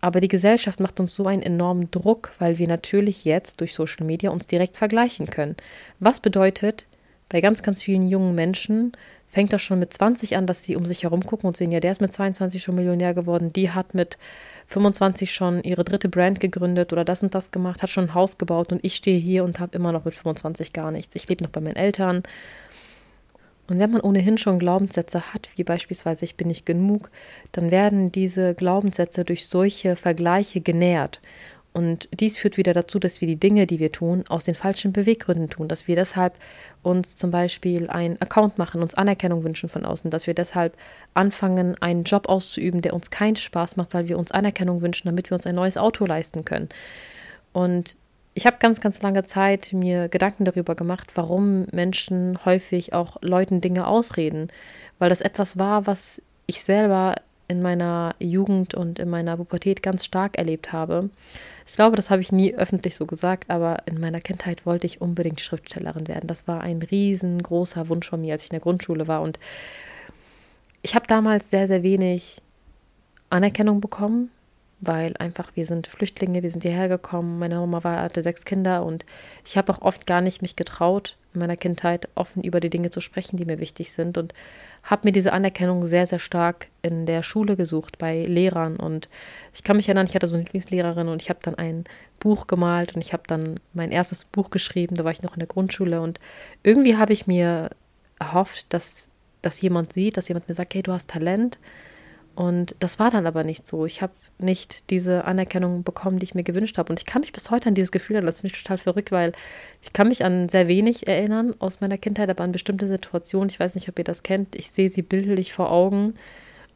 Aber 0.00 0.21
die 0.21 0.28
Gesellschaft 0.28 0.81
macht 0.81 0.99
uns 0.99 1.14
so 1.14 1.26
einen 1.26 1.42
enormen 1.42 1.90
Druck, 1.90 2.33
weil 2.38 2.59
wir 2.59 2.66
natürlich 2.66 3.25
jetzt 3.25 3.61
durch 3.61 3.75
Social 3.75 4.07
Media 4.07 4.31
uns 4.31 4.47
direkt 4.47 4.76
vergleichen 4.76 5.28
können. 5.28 5.57
Was 6.00 6.19
bedeutet 6.19 6.87
bei 7.28 7.40
ganz, 7.40 7.62
ganz 7.62 7.83
vielen 7.83 8.09
jungen 8.09 8.35
Menschen, 8.35 8.92
fängt 9.33 9.53
das 9.55 9.62
schon 9.62 9.79
mit 9.79 9.95
20 9.95 10.37
an, 10.37 10.47
dass 10.47 10.62
sie 10.62 10.77
um 10.77 10.85
sich 10.85 11.05
herum 11.05 11.25
gucken 11.25 11.49
und 11.49 11.57
sehen, 11.57 11.73
ja, 11.73 11.81
der 11.81 11.91
ist 11.91 12.03
mit 12.03 12.12
22 12.12 12.62
schon 12.62 12.75
Millionär 12.75 13.15
geworden, 13.15 13.51
die 13.51 13.71
hat 13.71 13.95
mit 13.95 14.19
25 14.67 15.33
schon 15.33 15.62
ihre 15.62 15.85
dritte 15.85 16.11
Brand 16.11 16.39
gegründet 16.39 16.93
oder 16.93 17.03
das 17.03 17.23
und 17.23 17.35
das 17.35 17.51
gemacht, 17.51 17.83
hat 17.83 17.89
schon 17.89 18.05
ein 18.05 18.15
Haus 18.15 18.37
gebaut 18.37 18.73
und 18.73 18.85
ich 18.85 18.95
stehe 18.95 19.19
hier 19.19 19.45
und 19.45 19.59
habe 19.59 19.75
immer 19.75 19.91
noch 19.91 20.05
mit 20.05 20.15
25 20.15 20.75
gar 20.75 20.91
nichts. 20.91 21.17
Ich 21.17 21.27
lebe 21.29 21.43
noch 21.43 21.51
bei 21.51 21.62
meinen 21.62 21.77
Eltern. 21.77 22.23
Und 23.69 23.79
wenn 23.79 23.91
man 23.91 24.03
ohnehin 24.03 24.37
schon 24.37 24.59
Glaubenssätze 24.59 25.33
hat, 25.33 25.49
wie 25.57 25.65
beispielsweise 25.65 26.27
ich 26.27 26.37
bin 26.37 26.49
nicht 26.49 26.67
genug, 26.67 27.11
dann 27.53 27.71
werden 27.71 28.12
diese 28.12 28.55
Glaubenssätze 28.55 29.25
durch 29.25 29.47
solche 29.47 29.97
Vergleiche 29.97 30.61
genährt. 30.61 31.23
Und 31.73 32.09
dies 32.12 32.37
führt 32.37 32.59
wieder 32.59 32.75
dazu, 32.75 32.99
dass 32.99 33.21
wir 33.23 33.29
die 33.29 33.41
Dinge, 33.41 33.67
die 33.67 33.79
wir 33.79 33.91
tun, 33.91 34.25
aus 34.29 34.45
den 34.45 34.55
falschen 34.55 34.93
Beweggründen 34.93 35.49
tun. 35.49 35.69
Dass 35.69 35.88
wir 35.88 35.97
deshalb 35.97 36.35
uns 36.83 37.17
zum 37.17 37.31
Beispiel 37.31 37.88
einen 37.88 38.21
Account 38.21 38.59
machen, 38.59 38.83
uns 38.83 38.95
Anerkennung 38.95 39.43
wünschen 39.43 39.71
von 39.71 39.87
außen. 39.87 40.11
Dass 40.11 40.26
wir 40.26 40.35
deshalb 40.35 40.76
anfangen, 41.14 41.76
einen 41.81 42.05
Job 42.05 42.29
auszuüben, 42.29 42.83
der 42.83 42.93
uns 42.93 43.11
keinen 43.11 43.37
Spaß 43.37 43.76
macht, 43.76 43.95
weil 43.95 44.07
wir 44.07 44.19
uns 44.19 44.33
Anerkennung 44.33 44.83
wünschen, 44.83 45.09
damit 45.09 45.31
wir 45.31 45.35
uns 45.35 45.47
ein 45.47 45.55
neues 45.55 45.79
Auto 45.79 46.05
leisten 46.05 46.45
können. 46.45 46.69
Und 47.55 47.97
ich 48.35 48.47
habe 48.47 48.57
ganz, 48.61 48.81
ganz 48.81 49.00
lange 49.00 49.25
Zeit 49.25 49.73
mir 49.73 50.09
Gedanken 50.09 50.45
darüber 50.45 50.75
gemacht, 50.75 51.12
warum 51.14 51.67
Menschen 51.73 52.38
häufig 52.45 52.93
auch 52.93 53.17
Leuten 53.23 53.62
Dinge 53.62 53.87
ausreden. 53.87 54.49
Weil 54.99 55.09
das 55.09 55.23
etwas 55.23 55.59
war, 55.59 55.87
was 55.87 56.21
ich 56.47 56.62
selber 56.62 57.17
in 57.49 57.63
meiner 57.63 58.15
Jugend 58.19 58.75
und 58.75 58.99
in 58.99 59.11
meiner 59.11 59.37
Pubertät 59.37 59.83
ganz 59.83 60.05
stark 60.05 60.39
erlebt 60.39 60.73
habe. 60.73 61.11
Ich 61.67 61.75
glaube, 61.75 61.97
das 61.97 62.11
habe 62.11 62.23
ich 62.23 62.33
nie 62.33 62.55
öffentlich 62.55 62.97
so 62.97 63.07
gesagt, 63.07 63.51
aber 63.51 63.83
in 63.87 64.01
meiner 64.01 64.21
Kindheit 64.21 64.67
wollte 64.67 64.87
ich 64.87 65.01
unbedingt 65.01 65.41
Schriftstellerin 65.41 66.09
werden. 66.09 66.27
Das 66.27 66.49
war 66.49 66.61
ein 66.61 66.83
riesengroßer 66.83 67.89
Wunsch 67.89 68.09
von 68.09 68.21
mir, 68.21 68.33
als 68.33 68.45
ich 68.45 68.51
in 68.51 68.55
der 68.55 68.61
Grundschule 68.61 69.07
war. 69.07 69.23
Und 69.23 69.39
ich 70.83 70.95
habe 70.95 71.07
damals 71.07 71.51
sehr, 71.51 71.69
sehr 71.69 71.83
wenig 71.83 72.41
Anerkennung 73.31 73.81
bekommen, 73.81 74.31
weil 74.81 75.17
einfach 75.19 75.53
wir 75.55 75.67
sind 75.67 75.87
Flüchtlinge, 75.87 76.43
wir 76.43 76.51
sind 76.51 76.63
hierher 76.63 76.89
gekommen. 76.89 77.39
Meine 77.39 77.57
Mama 77.57 77.85
war, 77.85 78.03
hatte 78.03 78.23
sechs 78.23 78.45
Kinder 78.45 78.85
und 78.85 79.07
ich 79.45 79.57
habe 79.57 79.73
auch 79.73 79.83
oft 79.83 80.07
gar 80.07 80.21
nicht 80.21 80.43
mich 80.43 80.57
getraut, 80.57 81.17
in 81.35 81.41
meiner 81.41 81.57
Kindheit 81.57 82.09
offen 82.15 82.43
über 82.43 82.61
die 82.61 82.71
Dinge 82.71 82.91
zu 82.91 83.01
sprechen, 83.01 83.37
die 83.37 83.45
mir 83.45 83.59
wichtig 83.59 83.93
sind 83.93 84.19
und 84.19 84.33
habe 84.83 85.09
mir 85.09 85.12
diese 85.12 85.33
Anerkennung 85.33 85.87
sehr, 85.87 86.07
sehr 86.07 86.19
stark 86.19 86.69
in 86.83 87.07
der 87.07 87.23
Schule 87.23 87.57
gesucht, 87.57 87.99
bei 87.99 88.25
Lehrern. 88.25 88.77
Und 88.77 89.09
ich 89.55 89.62
kann 89.62 89.77
mich 89.77 89.89
erinnern, 89.89 90.07
ich 90.09 90.15
hatte 90.15 90.29
so 90.29 90.35
eine 90.35 90.45
Lieblingslehrerin 90.45 91.09
und 91.09 91.23
ich 91.23 91.31
habe 91.31 91.41
dann 91.43 91.55
ein 91.55 91.85
Buch 92.19 92.47
gemalt 92.47 92.95
und 92.95 93.01
ich 93.01 93.12
habe 93.12 93.23
dann 93.27 93.61
mein 93.75 93.93
erstes 93.93 94.25
Buch 94.25 94.51
geschrieben, 94.51 94.97
da 94.97 95.05
war 95.05 95.12
ich 95.12 95.23
noch 95.23 95.35
in 95.35 95.41
der 95.41 95.49
Grundschule. 95.49 96.01
Und 96.01 96.19
irgendwie 96.62 96.97
habe 96.97 97.12
ich 97.12 97.27
mir 97.27 97.71
erhofft, 98.19 98.67
dass, 98.71 99.09
dass 99.41 99.61
jemand 99.61 99.93
sieht, 99.93 100.17
dass 100.17 100.29
jemand 100.29 100.49
mir 100.49 100.55
sagt, 100.55 100.75
hey, 100.75 100.83
du 100.83 100.93
hast 100.93 101.09
Talent 101.09 101.59
und 102.35 102.75
das 102.79 102.99
war 102.99 103.11
dann 103.11 103.27
aber 103.27 103.45
nicht 103.45 103.67
so. 103.67 103.85
Ich 103.85 104.01
habe 104.01 104.12
nicht 104.39 104.91
diese 104.91 105.25
Anerkennung 105.25 105.83
bekommen, 105.83 106.19
die 106.19 106.25
ich 106.25 106.35
mir 106.35 106.43
gewünscht 106.43 106.79
habe. 106.79 106.91
Und 106.91 106.99
ich 106.99 107.07
kann 107.07 107.21
mich 107.21 107.33
bis 107.33 107.51
heute 107.51 107.69
an 107.69 107.75
dieses 107.75 107.93
Gefühl 107.93 108.17
erinnern. 108.17 108.27
Das 108.27 108.37
ist 108.37 108.43
mich 108.43 108.53
total 108.53 108.79
verrückt, 108.79 109.12
weil 109.12 109.33
ich 109.83 109.93
kann 109.93 110.09
mich 110.09 110.25
an 110.25 110.49
sehr 110.49 110.67
wenig 110.67 111.07
erinnern 111.07 111.55
aus 111.59 111.81
meiner 111.81 111.99
Kindheit, 111.99 112.31
aber 112.31 112.45
an 112.45 112.53
bestimmte 112.53 112.87
Situationen. 112.87 113.51
Ich 113.51 113.61
weiß 113.61 113.75
nicht, 113.75 113.89
ob 113.89 113.99
ihr 113.99 114.05
das 114.05 114.23
kennt. 114.23 114.57
Ich 114.57 114.71
sehe 114.71 114.89
sie 114.89 115.03
bildlich 115.03 115.53
vor 115.53 115.71
Augen 115.71 116.15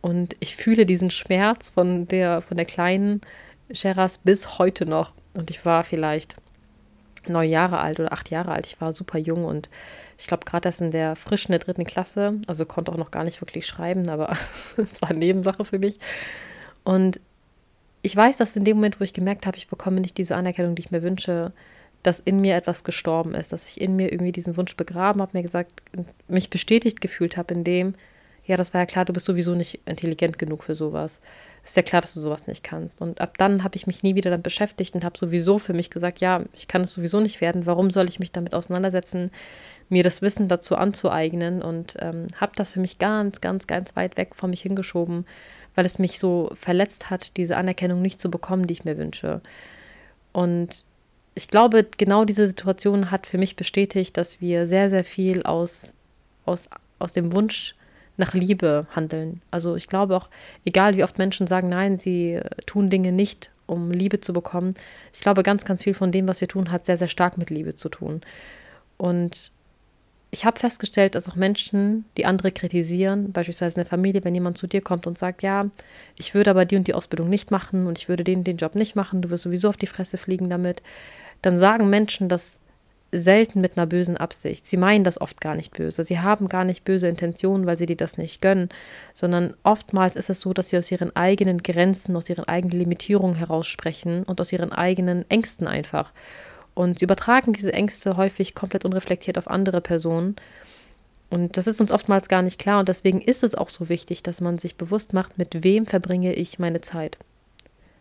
und 0.02 0.36
ich 0.40 0.56
fühle 0.56 0.84
diesen 0.84 1.10
Schmerz 1.10 1.70
von 1.70 2.06
der, 2.06 2.42
von 2.42 2.56
der 2.56 2.66
kleinen 2.66 3.22
Sheras 3.70 4.18
bis 4.18 4.58
heute 4.58 4.84
noch. 4.84 5.14
Und 5.32 5.50
ich 5.50 5.64
war 5.64 5.84
vielleicht 5.84 6.36
neun 7.28 7.48
Jahre 7.48 7.78
alt 7.78 8.00
oder 8.00 8.12
acht 8.12 8.30
Jahre 8.30 8.52
alt. 8.52 8.66
Ich 8.66 8.80
war 8.80 8.92
super 8.92 9.18
jung 9.18 9.44
und 9.44 9.68
ich 10.18 10.26
glaube 10.26 10.44
gerade 10.44 10.68
erst 10.68 10.80
in 10.80 10.90
der 10.90 11.16
frischen 11.16 11.52
der 11.52 11.58
dritten 11.58 11.84
Klasse, 11.84 12.40
also 12.46 12.64
konnte 12.64 12.92
auch 12.92 12.96
noch 12.96 13.10
gar 13.10 13.24
nicht 13.24 13.40
wirklich 13.40 13.66
schreiben, 13.66 14.08
aber 14.08 14.36
es 14.76 15.02
war 15.02 15.10
eine 15.10 15.18
Nebensache 15.18 15.64
für 15.64 15.78
mich. 15.78 15.98
Und 16.84 17.20
ich 18.02 18.14
weiß, 18.14 18.36
dass 18.36 18.54
in 18.56 18.64
dem 18.64 18.76
Moment, 18.76 19.00
wo 19.00 19.04
ich 19.04 19.12
gemerkt 19.12 19.46
habe, 19.46 19.56
ich 19.56 19.68
bekomme 19.68 20.00
nicht 20.00 20.16
diese 20.18 20.36
Anerkennung, 20.36 20.76
die 20.76 20.82
ich 20.82 20.90
mir 20.90 21.02
wünsche, 21.02 21.52
dass 22.02 22.20
in 22.20 22.40
mir 22.40 22.54
etwas 22.54 22.84
gestorben 22.84 23.34
ist, 23.34 23.52
dass 23.52 23.68
ich 23.68 23.80
in 23.80 23.96
mir 23.96 24.12
irgendwie 24.12 24.32
diesen 24.32 24.56
Wunsch 24.56 24.76
begraben 24.76 25.20
habe, 25.20 25.36
mir 25.36 25.42
gesagt, 25.42 25.82
mich 26.28 26.50
bestätigt 26.50 27.00
gefühlt 27.00 27.36
habe 27.36 27.54
in 27.54 27.64
dem, 27.64 27.94
ja, 28.46 28.56
das 28.56 28.72
war 28.72 28.82
ja 28.82 28.86
klar, 28.86 29.04
du 29.04 29.12
bist 29.12 29.26
sowieso 29.26 29.54
nicht 29.54 29.80
intelligent 29.86 30.38
genug 30.38 30.62
für 30.62 30.74
sowas. 30.74 31.20
Ist 31.64 31.76
ja 31.76 31.82
klar, 31.82 32.00
dass 32.00 32.14
du 32.14 32.20
sowas 32.20 32.46
nicht 32.46 32.62
kannst. 32.62 33.00
Und 33.00 33.20
ab 33.20 33.36
dann 33.38 33.64
habe 33.64 33.74
ich 33.74 33.88
mich 33.88 34.04
nie 34.04 34.14
wieder 34.14 34.30
damit 34.30 34.44
beschäftigt 34.44 34.94
und 34.94 35.04
habe 35.04 35.18
sowieso 35.18 35.58
für 35.58 35.72
mich 35.72 35.90
gesagt, 35.90 36.20
ja, 36.20 36.44
ich 36.54 36.68
kann 36.68 36.82
es 36.82 36.94
sowieso 36.94 37.18
nicht 37.18 37.40
werden. 37.40 37.66
Warum 37.66 37.90
soll 37.90 38.08
ich 38.08 38.20
mich 38.20 38.30
damit 38.30 38.54
auseinandersetzen, 38.54 39.32
mir 39.88 40.04
das 40.04 40.22
Wissen 40.22 40.46
dazu 40.46 40.76
anzueignen? 40.76 41.60
Und 41.60 41.96
ähm, 41.98 42.28
habe 42.36 42.52
das 42.54 42.72
für 42.72 42.80
mich 42.80 42.98
ganz, 42.98 43.40
ganz, 43.40 43.66
ganz 43.66 43.96
weit 43.96 44.16
weg 44.16 44.36
von 44.36 44.50
mich 44.50 44.62
hingeschoben, 44.62 45.26
weil 45.74 45.84
es 45.84 45.98
mich 45.98 46.20
so 46.20 46.52
verletzt 46.54 47.10
hat, 47.10 47.36
diese 47.36 47.56
Anerkennung 47.56 48.00
nicht 48.00 48.20
zu 48.20 48.30
bekommen, 48.30 48.68
die 48.68 48.74
ich 48.74 48.84
mir 48.84 48.96
wünsche. 48.96 49.40
Und 50.32 50.84
ich 51.34 51.48
glaube, 51.48 51.84
genau 51.98 52.24
diese 52.24 52.46
Situation 52.46 53.10
hat 53.10 53.26
für 53.26 53.38
mich 53.38 53.56
bestätigt, 53.56 54.16
dass 54.16 54.40
wir 54.40 54.68
sehr, 54.68 54.88
sehr 54.88 55.04
viel 55.04 55.42
aus, 55.42 55.94
aus, 56.44 56.68
aus 57.00 57.12
dem 57.12 57.32
Wunsch 57.32 57.74
nach 58.16 58.34
Liebe 58.34 58.86
handeln. 58.94 59.42
Also 59.50 59.76
ich 59.76 59.88
glaube 59.88 60.16
auch, 60.16 60.30
egal 60.64 60.96
wie 60.96 61.04
oft 61.04 61.18
Menschen 61.18 61.46
sagen, 61.46 61.68
nein, 61.68 61.98
sie 61.98 62.40
tun 62.66 62.90
Dinge 62.90 63.12
nicht, 63.12 63.50
um 63.66 63.90
Liebe 63.90 64.20
zu 64.20 64.32
bekommen. 64.32 64.74
Ich 65.12 65.20
glaube, 65.20 65.42
ganz, 65.42 65.64
ganz 65.64 65.82
viel 65.82 65.94
von 65.94 66.12
dem, 66.12 66.28
was 66.28 66.40
wir 66.40 66.48
tun, 66.48 66.70
hat 66.70 66.86
sehr, 66.86 66.96
sehr 66.96 67.08
stark 67.08 67.36
mit 67.38 67.50
Liebe 67.50 67.74
zu 67.74 67.88
tun. 67.88 68.22
Und 68.96 69.50
ich 70.30 70.44
habe 70.44 70.58
festgestellt, 70.58 71.14
dass 71.14 71.28
auch 71.28 71.36
Menschen, 71.36 72.04
die 72.16 72.26
andere 72.26 72.50
kritisieren, 72.50 73.32
beispielsweise 73.32 73.76
in 73.76 73.84
der 73.84 73.90
Familie, 73.90 74.24
wenn 74.24 74.34
jemand 74.34 74.58
zu 74.58 74.66
dir 74.66 74.80
kommt 74.80 75.06
und 75.06 75.16
sagt, 75.16 75.42
ja, 75.42 75.70
ich 76.18 76.34
würde 76.34 76.50
aber 76.50 76.64
die 76.64 76.76
und 76.76 76.88
die 76.88 76.94
Ausbildung 76.94 77.28
nicht 77.28 77.50
machen 77.50 77.86
und 77.86 77.98
ich 77.98 78.08
würde 78.08 78.24
den 78.24 78.44
den 78.44 78.56
Job 78.56 78.74
nicht 78.74 78.96
machen, 78.96 79.22
du 79.22 79.30
wirst 79.30 79.44
sowieso 79.44 79.68
auf 79.68 79.76
die 79.76 79.86
Fresse 79.86 80.18
fliegen 80.18 80.50
damit, 80.50 80.82
dann 81.42 81.58
sagen 81.58 81.88
Menschen 81.88 82.28
das 82.28 82.60
selten 83.12 83.60
mit 83.60 83.76
einer 83.76 83.86
bösen 83.86 84.16
Absicht. 84.16 84.66
Sie 84.66 84.76
meinen 84.76 85.04
das 85.04 85.20
oft 85.20 85.40
gar 85.40 85.54
nicht 85.54 85.72
böse. 85.72 86.02
Sie 86.02 86.18
haben 86.18 86.48
gar 86.48 86.64
nicht 86.64 86.84
böse 86.84 87.08
Intentionen, 87.08 87.66
weil 87.66 87.78
sie 87.78 87.86
dir 87.86 87.96
das 87.96 88.18
nicht 88.18 88.42
gönnen, 88.42 88.68
sondern 89.14 89.54
oftmals 89.62 90.16
ist 90.16 90.30
es 90.30 90.40
so, 90.40 90.52
dass 90.52 90.70
sie 90.70 90.78
aus 90.78 90.90
ihren 90.90 91.14
eigenen 91.14 91.62
Grenzen, 91.62 92.16
aus 92.16 92.28
ihren 92.28 92.44
eigenen 92.44 92.78
Limitierungen 92.78 93.36
heraussprechen 93.36 94.24
und 94.24 94.40
aus 94.40 94.52
ihren 94.52 94.72
eigenen 94.72 95.28
Ängsten 95.30 95.66
einfach. 95.66 96.12
Und 96.74 96.98
sie 96.98 97.04
übertragen 97.04 97.52
diese 97.52 97.72
Ängste 97.72 98.16
häufig 98.16 98.54
komplett 98.54 98.84
unreflektiert 98.84 99.38
auf 99.38 99.48
andere 99.48 99.80
Personen. 99.80 100.36
Und 101.30 101.56
das 101.56 101.66
ist 101.66 101.80
uns 101.80 101.90
oftmals 101.90 102.28
gar 102.28 102.42
nicht 102.42 102.58
klar. 102.58 102.80
Und 102.80 102.88
deswegen 102.88 103.20
ist 103.20 103.42
es 103.42 103.54
auch 103.54 103.68
so 103.68 103.88
wichtig, 103.88 104.22
dass 104.22 104.40
man 104.40 104.58
sich 104.58 104.76
bewusst 104.76 105.12
macht, 105.12 105.38
mit 105.38 105.64
wem 105.64 105.86
verbringe 105.86 106.34
ich 106.34 106.58
meine 106.58 106.80
Zeit. 106.80 107.18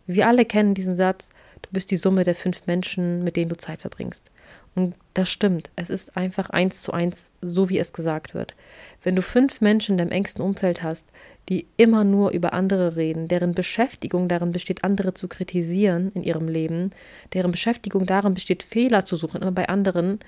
Wir 0.06 0.28
alle 0.28 0.44
kennen 0.44 0.74
diesen 0.74 0.94
Satz, 0.94 1.30
du 1.62 1.70
bist 1.72 1.90
die 1.90 1.96
Summe 1.96 2.22
der 2.22 2.34
fünf 2.34 2.66
Menschen, 2.66 3.24
mit 3.24 3.36
denen 3.36 3.48
du 3.48 3.56
Zeit 3.56 3.80
verbringst. 3.80 4.30
Und 4.76 4.94
das 5.14 5.30
stimmt. 5.30 5.70
Es 5.74 5.88
ist 5.88 6.18
einfach 6.18 6.50
eins 6.50 6.82
zu 6.82 6.92
eins, 6.92 7.32
so 7.40 7.70
wie 7.70 7.78
es 7.78 7.94
gesagt 7.94 8.34
wird. 8.34 8.54
Wenn 9.02 9.16
du 9.16 9.22
fünf 9.22 9.62
Menschen 9.62 9.92
in 9.92 9.98
deinem 9.98 10.12
engsten 10.12 10.44
Umfeld 10.44 10.82
hast, 10.82 11.10
die 11.48 11.66
immer 11.78 12.04
nur 12.04 12.32
über 12.32 12.52
andere 12.52 12.94
reden, 12.94 13.26
deren 13.26 13.54
Beschäftigung 13.54 14.28
darin 14.28 14.52
besteht, 14.52 14.84
andere 14.84 15.14
zu 15.14 15.28
kritisieren 15.28 16.12
in 16.12 16.22
ihrem 16.22 16.46
Leben, 16.46 16.90
deren 17.32 17.52
Beschäftigung 17.52 18.04
darin 18.04 18.34
besteht, 18.34 18.62
Fehler 18.62 19.06
zu 19.06 19.16
suchen, 19.16 19.40
immer 19.40 19.52
bei 19.52 19.66
anderen, 19.66 20.20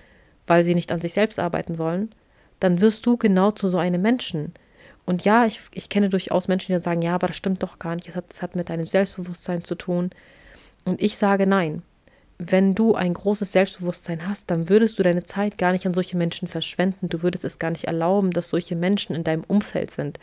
weil 0.46 0.64
sie 0.64 0.74
nicht 0.74 0.92
an 0.92 1.02
sich 1.02 1.12
selbst 1.12 1.38
arbeiten 1.38 1.76
wollen, 1.76 2.08
dann 2.58 2.80
wirst 2.80 3.04
du 3.04 3.18
genau 3.18 3.50
zu 3.50 3.68
so 3.68 3.76
einem 3.76 4.00
Menschen. 4.00 4.54
Und 5.04 5.26
ja, 5.26 5.44
ich, 5.44 5.60
ich 5.74 5.90
kenne 5.90 6.08
durchaus 6.08 6.48
Menschen, 6.48 6.74
die 6.74 6.82
sagen, 6.82 7.02
ja, 7.02 7.14
aber 7.14 7.26
das 7.26 7.36
stimmt 7.36 7.62
doch 7.62 7.78
gar 7.78 7.94
nicht, 7.94 8.08
das 8.08 8.16
hat, 8.16 8.30
das 8.30 8.40
hat 8.40 8.56
mit 8.56 8.70
deinem 8.70 8.86
Selbstbewusstsein 8.86 9.62
zu 9.62 9.74
tun. 9.74 10.08
Und 10.86 11.02
ich 11.02 11.18
sage 11.18 11.46
nein 11.46 11.82
wenn 12.38 12.74
du 12.76 12.94
ein 12.94 13.14
großes 13.14 13.50
Selbstbewusstsein 13.50 14.28
hast, 14.28 14.50
dann 14.50 14.68
würdest 14.68 14.98
du 14.98 15.02
deine 15.02 15.24
Zeit 15.24 15.58
gar 15.58 15.72
nicht 15.72 15.86
an 15.86 15.94
solche 15.94 16.16
Menschen 16.16 16.46
verschwenden. 16.46 17.08
Du 17.08 17.22
würdest 17.22 17.44
es 17.44 17.58
gar 17.58 17.70
nicht 17.70 17.84
erlauben, 17.84 18.30
dass 18.30 18.48
solche 18.48 18.76
Menschen 18.76 19.16
in 19.16 19.24
deinem 19.24 19.42
Umfeld 19.44 19.90
sind, 19.90 20.20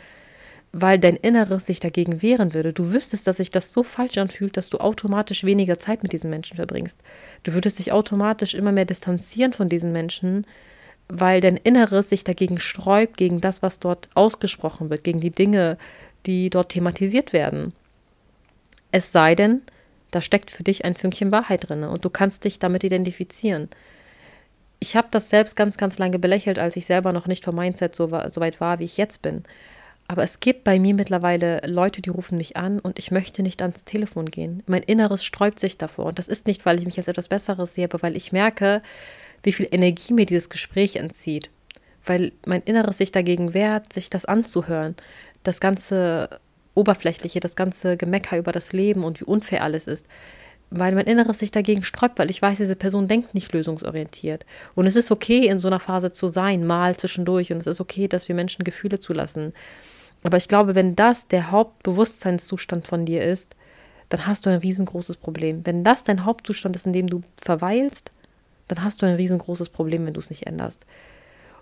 weil 0.72 0.98
dein 0.98 1.16
Inneres 1.16 1.66
sich 1.66 1.78
dagegen 1.78 2.22
wehren 2.22 2.54
würde. 2.54 2.72
Du 2.72 2.90
wüsstest, 2.90 3.26
dass 3.26 3.36
sich 3.36 3.50
das 3.50 3.70
so 3.70 3.82
falsch 3.82 4.16
anfühlt, 4.16 4.56
dass 4.56 4.70
du 4.70 4.78
automatisch 4.78 5.44
weniger 5.44 5.78
Zeit 5.78 6.02
mit 6.02 6.12
diesen 6.12 6.30
Menschen 6.30 6.56
verbringst. 6.56 7.00
Du 7.42 7.52
würdest 7.52 7.78
dich 7.78 7.92
automatisch 7.92 8.54
immer 8.54 8.72
mehr 8.72 8.86
distanzieren 8.86 9.52
von 9.52 9.68
diesen 9.68 9.92
Menschen, 9.92 10.46
weil 11.08 11.40
dein 11.40 11.58
Inneres 11.58 12.08
sich 12.08 12.24
dagegen 12.24 12.58
sträubt, 12.58 13.18
gegen 13.18 13.42
das, 13.42 13.62
was 13.62 13.78
dort 13.78 14.08
ausgesprochen 14.14 14.88
wird, 14.88 15.04
gegen 15.04 15.20
die 15.20 15.30
Dinge, 15.30 15.76
die 16.24 16.48
dort 16.48 16.70
thematisiert 16.70 17.34
werden. 17.34 17.74
Es 18.90 19.12
sei 19.12 19.34
denn, 19.34 19.60
da 20.10 20.20
steckt 20.20 20.50
für 20.50 20.62
dich 20.62 20.84
ein 20.84 20.94
Fünkchen 20.96 21.32
Wahrheit 21.32 21.68
drin 21.68 21.84
und 21.84 22.04
du 22.04 22.10
kannst 22.10 22.44
dich 22.44 22.58
damit 22.58 22.84
identifizieren. 22.84 23.68
Ich 24.78 24.94
habe 24.96 25.08
das 25.10 25.30
selbst 25.30 25.56
ganz, 25.56 25.76
ganz 25.78 25.98
lange 25.98 26.18
belächelt, 26.18 26.58
als 26.58 26.76
ich 26.76 26.86
selber 26.86 27.12
noch 27.12 27.26
nicht 27.26 27.44
vom 27.44 27.56
Mindset 27.56 27.94
so, 27.94 28.08
so 28.28 28.40
weit 28.40 28.60
war, 28.60 28.78
wie 28.78 28.84
ich 28.84 28.96
jetzt 28.98 29.22
bin. 29.22 29.42
Aber 30.08 30.22
es 30.22 30.38
gibt 30.38 30.62
bei 30.64 30.78
mir 30.78 30.94
mittlerweile 30.94 31.60
Leute, 31.66 32.00
die 32.00 32.10
rufen 32.10 32.38
mich 32.38 32.56
an 32.56 32.78
und 32.78 32.98
ich 32.98 33.10
möchte 33.10 33.42
nicht 33.42 33.60
ans 33.62 33.84
Telefon 33.84 34.26
gehen. 34.26 34.62
Mein 34.66 34.82
Inneres 34.84 35.24
sträubt 35.24 35.58
sich 35.58 35.78
davor. 35.78 36.06
Und 36.06 36.18
das 36.18 36.28
ist 36.28 36.46
nicht, 36.46 36.64
weil 36.64 36.78
ich 36.78 36.86
mich 36.86 36.98
als 36.98 37.08
etwas 37.08 37.26
Besseres 37.28 37.74
sehe, 37.74 37.86
aber 37.86 38.02
weil 38.02 38.16
ich 38.16 38.30
merke, 38.32 38.82
wie 39.42 39.52
viel 39.52 39.66
Energie 39.70 40.12
mir 40.12 40.26
dieses 40.26 40.48
Gespräch 40.48 40.96
entzieht. 40.96 41.50
weil 42.04 42.32
mein 42.46 42.62
Inneres 42.62 42.98
sich 42.98 43.12
dagegen 43.12 43.52
wehrt, 43.54 43.92
sich 43.92 44.10
das 44.10 44.24
anzuhören. 44.24 44.94
Das 45.42 45.60
ganze 45.60 46.40
Oberflächliche, 46.76 47.40
das 47.40 47.56
ganze 47.56 47.96
Gemecker 47.96 48.38
über 48.38 48.52
das 48.52 48.72
Leben 48.72 49.02
und 49.02 49.20
wie 49.20 49.24
unfair 49.24 49.64
alles 49.64 49.86
ist. 49.86 50.06
Weil 50.70 50.94
mein 50.94 51.06
Inneres 51.06 51.38
sich 51.38 51.52
dagegen 51.52 51.84
sträubt, 51.84 52.18
weil 52.18 52.30
ich 52.30 52.42
weiß, 52.42 52.58
diese 52.58 52.76
Person 52.76 53.08
denkt 53.08 53.34
nicht 53.34 53.52
lösungsorientiert. 53.52 54.44
Und 54.74 54.86
es 54.86 54.96
ist 54.96 55.10
okay, 55.12 55.46
in 55.46 55.58
so 55.58 55.68
einer 55.68 55.80
Phase 55.80 56.12
zu 56.12 56.26
sein, 56.26 56.66
mal 56.66 56.96
zwischendurch. 56.96 57.52
Und 57.52 57.58
es 57.58 57.66
ist 57.66 57.80
okay, 57.80 58.08
dass 58.08 58.28
wir 58.28 58.34
Menschen 58.34 58.64
Gefühle 58.64 58.98
zulassen. 58.98 59.52
Aber 60.24 60.36
ich 60.36 60.48
glaube, 60.48 60.74
wenn 60.74 60.96
das 60.96 61.28
der 61.28 61.50
Hauptbewusstseinszustand 61.52 62.86
von 62.86 63.04
dir 63.04 63.22
ist, 63.22 63.54
dann 64.08 64.26
hast 64.26 64.46
du 64.46 64.50
ein 64.50 64.58
riesengroßes 64.58 65.16
Problem. 65.16 65.64
Wenn 65.64 65.84
das 65.84 66.04
dein 66.04 66.24
Hauptzustand 66.24 66.76
ist, 66.76 66.86
in 66.86 66.92
dem 66.92 67.06
du 67.06 67.22
verweilst, 67.40 68.10
dann 68.68 68.82
hast 68.82 69.02
du 69.02 69.06
ein 69.06 69.14
riesengroßes 69.14 69.68
Problem, 69.68 70.06
wenn 70.06 70.14
du 70.14 70.20
es 70.20 70.30
nicht 70.30 70.46
änderst. 70.46 70.84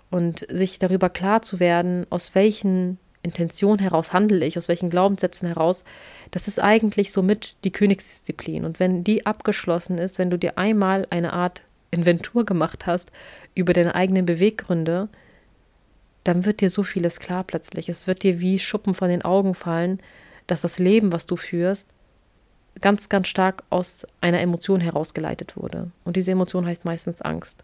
Und 0.09 0.45
sich 0.49 0.79
darüber 0.79 1.09
klar 1.09 1.41
zu 1.41 1.59
werden, 1.59 2.05
aus 2.09 2.35
welchen 2.35 2.97
Intentionen 3.25 3.79
heraus 3.79 4.13
handle 4.13 4.45
ich, 4.45 4.57
aus 4.57 4.69
welchen 4.69 4.89
Glaubenssätzen 4.89 5.47
heraus, 5.47 5.83
das 6.31 6.47
ist 6.47 6.59
eigentlich 6.61 7.11
somit 7.11 7.55
die 7.63 7.71
Königsdisziplin. 7.71 8.63
Und 8.63 8.79
wenn 8.79 9.03
die 9.03 9.25
abgeschlossen 9.25 9.97
ist, 9.97 10.17
wenn 10.19 10.29
du 10.29 10.37
dir 10.37 10.57
einmal 10.57 11.05
eine 11.09 11.33
Art 11.33 11.61
Inventur 11.91 12.45
gemacht 12.45 12.85
hast 12.85 13.11
über 13.53 13.73
deine 13.73 13.95
eigenen 13.95 14.25
Beweggründe, 14.25 15.09
dann 16.23 16.45
wird 16.45 16.61
dir 16.61 16.69
so 16.69 16.83
vieles 16.83 17.19
klar 17.19 17.43
plötzlich. 17.43 17.89
Es 17.89 18.07
wird 18.07 18.23
dir 18.23 18.39
wie 18.39 18.59
Schuppen 18.59 18.93
von 18.93 19.09
den 19.09 19.23
Augen 19.23 19.53
fallen, 19.53 19.99
dass 20.47 20.61
das 20.61 20.79
Leben, 20.79 21.11
was 21.11 21.25
du 21.25 21.35
führst, 21.35 21.89
ganz, 22.81 23.09
ganz 23.09 23.27
stark 23.27 23.63
aus 23.69 24.05
einer 24.21 24.41
Emotion 24.41 24.81
herausgeleitet 24.81 25.55
wurde. 25.55 25.91
Und 26.03 26.15
diese 26.15 26.31
Emotion 26.31 26.65
heißt 26.65 26.85
meistens 26.85 27.21
Angst. 27.21 27.63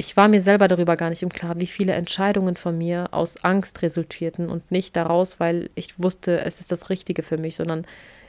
Ich 0.00 0.16
war 0.16 0.28
mir 0.28 0.40
selber 0.40 0.66
darüber 0.66 0.96
gar 0.96 1.10
nicht 1.10 1.20
im 1.20 1.28
Klaren, 1.28 1.60
wie 1.60 1.66
viele 1.66 1.92
Entscheidungen 1.92 2.56
von 2.56 2.78
mir 2.78 3.08
aus 3.12 3.44
Angst 3.44 3.82
resultierten 3.82 4.48
und 4.48 4.70
nicht 4.70 4.96
daraus, 4.96 5.38
weil 5.40 5.68
ich 5.74 6.02
wusste, 6.02 6.40
es 6.40 6.58
ist 6.58 6.72
das 6.72 6.88
Richtige 6.88 7.22
für 7.22 7.36
mich, 7.36 7.56
sondern 7.56 7.84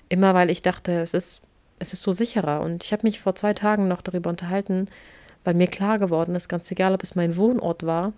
immer, 0.09 0.33
weil 0.33 0.49
ich 0.51 0.61
dachte, 0.61 0.99
es 0.99 1.13
ist, 1.13 1.39
es 1.79 1.93
ist 1.93 2.01
so 2.01 2.11
sicherer. 2.11 2.59
Und 2.59 2.83
ich 2.83 2.91
habe 2.91 3.07
mich 3.07 3.21
vor 3.21 3.35
zwei 3.35 3.53
Tagen 3.53 3.87
noch 3.87 4.01
darüber 4.01 4.29
unterhalten, 4.29 4.89
weil 5.45 5.53
mir 5.53 5.67
klar 5.67 5.97
geworden 5.97 6.35
ist, 6.35 6.49
ganz 6.49 6.69
egal, 6.71 6.93
ob 6.93 7.03
es 7.03 7.15
mein 7.15 7.37
Wohnort 7.37 7.85
war 7.85 8.11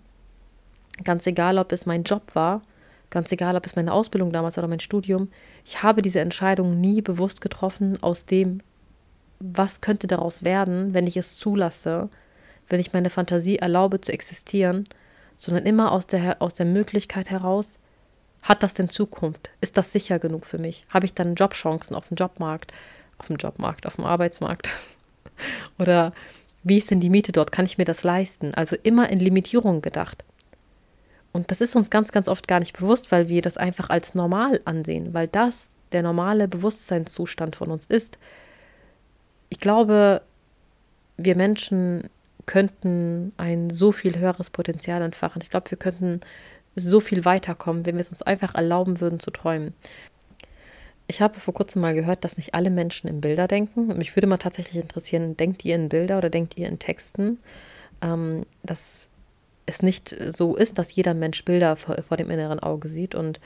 Ganz 1.04 1.26
egal, 1.28 1.58
ob 1.58 1.70
es 1.70 1.86
mein 1.86 2.04
Job 2.04 2.34
war, 2.34 2.62
ganz 3.10 3.30
egal, 3.30 3.56
ob 3.56 3.66
es 3.66 3.76
meine 3.76 3.92
Ausbildung 3.92 4.32
damals 4.32 4.58
oder 4.58 4.68
mein 4.68 4.80
Studium, 4.80 5.28
ich 5.64 5.82
habe 5.82 6.02
diese 6.02 6.20
Entscheidung 6.20 6.80
nie 6.80 7.02
bewusst 7.02 7.40
getroffen 7.40 8.00
aus 8.02 8.26
dem, 8.26 8.58
was 9.40 9.80
könnte 9.80 10.06
daraus 10.06 10.44
werden, 10.44 10.92
wenn 10.92 11.06
ich 11.06 11.16
es 11.16 11.36
zulasse, 11.36 12.10
wenn 12.68 12.80
ich 12.80 12.92
meine 12.92 13.10
Fantasie 13.10 13.56
erlaube 13.56 14.00
zu 14.00 14.12
existieren, 14.12 14.88
sondern 15.36 15.66
immer 15.66 15.92
aus 15.92 16.06
der, 16.06 16.40
aus 16.40 16.54
der 16.54 16.66
Möglichkeit 16.66 17.30
heraus, 17.30 17.78
hat 18.42 18.62
das 18.62 18.74
denn 18.74 18.88
Zukunft? 18.88 19.50
Ist 19.60 19.76
das 19.76 19.92
sicher 19.92 20.18
genug 20.18 20.44
für 20.44 20.58
mich? 20.58 20.84
Habe 20.90 21.06
ich 21.06 21.14
dann 21.14 21.34
Jobchancen 21.34 21.96
auf 21.96 22.08
dem 22.08 22.16
Jobmarkt, 22.16 22.72
auf 23.18 23.26
dem 23.28 23.36
Jobmarkt, 23.36 23.86
auf 23.86 23.96
dem 23.96 24.04
Arbeitsmarkt? 24.04 24.68
Oder 25.78 26.12
wie 26.62 26.78
ist 26.78 26.90
denn 26.90 27.00
die 27.00 27.10
Miete 27.10 27.32
dort? 27.32 27.52
Kann 27.52 27.64
ich 27.64 27.78
mir 27.78 27.84
das 27.84 28.04
leisten? 28.04 28.54
Also 28.54 28.76
immer 28.82 29.08
in 29.08 29.18
Limitierung 29.18 29.82
gedacht. 29.82 30.24
Und 31.32 31.50
das 31.50 31.60
ist 31.60 31.74
uns 31.74 31.90
ganz, 31.90 32.12
ganz 32.12 32.28
oft 32.28 32.46
gar 32.46 32.60
nicht 32.60 32.78
bewusst, 32.78 33.10
weil 33.10 33.28
wir 33.28 33.42
das 33.42 33.56
einfach 33.56 33.90
als 33.90 34.14
normal 34.14 34.60
ansehen, 34.64 35.14
weil 35.14 35.26
das 35.26 35.70
der 35.92 36.02
normale 36.02 36.46
Bewusstseinszustand 36.46 37.56
von 37.56 37.70
uns 37.70 37.86
ist. 37.86 38.18
Ich 39.48 39.58
glaube, 39.58 40.22
wir 41.16 41.36
Menschen 41.36 42.08
könnten 42.46 43.32
ein 43.36 43.70
so 43.70 43.92
viel 43.92 44.18
höheres 44.18 44.50
Potenzial 44.50 45.02
entfachen. 45.02 45.42
Ich 45.42 45.50
glaube, 45.50 45.70
wir 45.70 45.78
könnten 45.78 46.20
so 46.76 47.00
viel 47.00 47.24
weiterkommen, 47.24 47.86
wenn 47.86 47.96
wir 47.96 48.00
es 48.00 48.10
uns 48.10 48.22
einfach 48.22 48.54
erlauben 48.54 49.00
würden 49.00 49.20
zu 49.20 49.30
träumen. 49.30 49.74
Ich 51.06 51.20
habe 51.20 51.38
vor 51.38 51.54
kurzem 51.54 51.82
mal 51.82 51.94
gehört, 51.94 52.24
dass 52.24 52.36
nicht 52.36 52.54
alle 52.54 52.70
Menschen 52.70 53.08
in 53.08 53.20
Bilder 53.20 53.46
denken. 53.46 53.98
Mich 53.98 54.16
würde 54.16 54.26
mal 54.26 54.38
tatsächlich 54.38 54.82
interessieren, 54.82 55.36
denkt 55.36 55.64
ihr 55.64 55.74
in 55.74 55.88
Bilder 55.88 56.18
oder 56.18 56.30
denkt 56.30 56.56
ihr 56.56 56.66
in 56.66 56.78
Texten? 56.78 57.38
Ähm, 58.00 58.46
das 58.62 59.10
es 59.66 59.82
nicht 59.82 60.14
so 60.36 60.56
ist, 60.56 60.78
dass 60.78 60.94
jeder 60.94 61.14
Mensch 61.14 61.44
Bilder 61.44 61.76
vor, 61.76 61.96
vor 62.02 62.16
dem 62.16 62.30
inneren 62.30 62.60
Auge 62.60 62.88
sieht. 62.88 63.14
Und 63.14 63.40